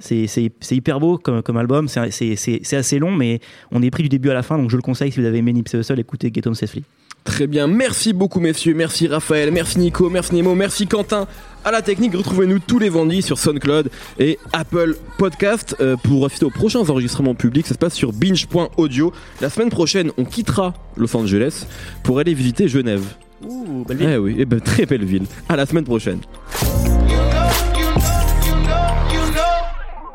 C'est 0.00 0.26
c'est- 0.26 0.50
c'est 0.60 0.76
hyper 0.76 0.98
beau 1.00 1.18
comme, 1.18 1.42
comme 1.42 1.56
album, 1.56 1.86
c'est 1.88 2.10
c'est- 2.10 2.36
c'est- 2.36 2.60
c'est 2.62 2.76
assez 2.76 2.98
long, 2.98 3.12
mais 3.12 3.40
on 3.70 3.80
est 3.82 3.90
pris 3.90 4.02
du 4.02 4.08
début 4.08 4.30
à 4.30 4.34
la 4.34 4.42
fin, 4.42 4.58
donc 4.58 4.70
je 4.70 4.76
le 4.76 4.82
conseille 4.82 5.12
si 5.12 5.20
vous 5.20 5.26
avez 5.26 5.38
aimé 5.38 5.52
Nipsey 5.52 5.78
Hussle, 5.78 6.00
écoutez 6.00 6.30
Get 6.34 6.46
Home 6.48 6.54
Safely. 6.54 6.82
Très 7.22 7.46
bien, 7.46 7.66
merci 7.68 8.12
beaucoup 8.12 8.38
messieurs, 8.38 8.74
merci 8.74 9.06
Raphaël, 9.06 9.50
merci 9.50 9.78
Nico, 9.78 10.10
merci 10.10 10.34
Nemo, 10.34 10.54
merci 10.54 10.86
Quentin. 10.86 11.26
À 11.64 11.70
la 11.70 11.80
technique, 11.80 12.14
retrouvez-nous 12.14 12.58
tous 12.58 12.78
les 12.78 12.90
vendredis 12.90 13.22
sur 13.22 13.38
SoundCloud 13.38 13.88
et 14.18 14.38
Apple 14.52 14.94
Podcast 15.16 15.74
euh, 15.80 15.96
pour 15.96 16.26
assister 16.26 16.44
aux 16.44 16.50
prochains 16.50 16.80
enregistrements 16.90 17.34
publics. 17.34 17.66
Ça 17.66 17.72
se 17.74 17.78
passe 17.78 17.94
sur 17.94 18.12
binge.audio. 18.12 19.10
La 19.40 19.48
semaine 19.48 19.70
prochaine, 19.70 20.10
on 20.18 20.24
quittera 20.26 20.74
Los 20.98 21.16
Angeles 21.16 21.64
pour 22.02 22.18
aller 22.18 22.34
visiter 22.34 22.68
Genève. 22.68 23.04
Ouh, 23.42 23.84
Eh 24.00 24.16
oui, 24.16 24.36
eh 24.38 24.44
ben, 24.44 24.60
très 24.60 24.86
belle 24.86 25.04
ville. 25.04 25.26
À 25.48 25.56
la 25.56 25.66
semaine 25.66 25.84
prochaine. 25.84 26.20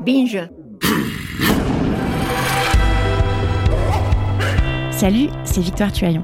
Binge. 0.06 0.40
Salut, 4.92 5.28
c'est 5.44 5.62
Victoire 5.62 5.92
Tuaillon. 5.92 6.24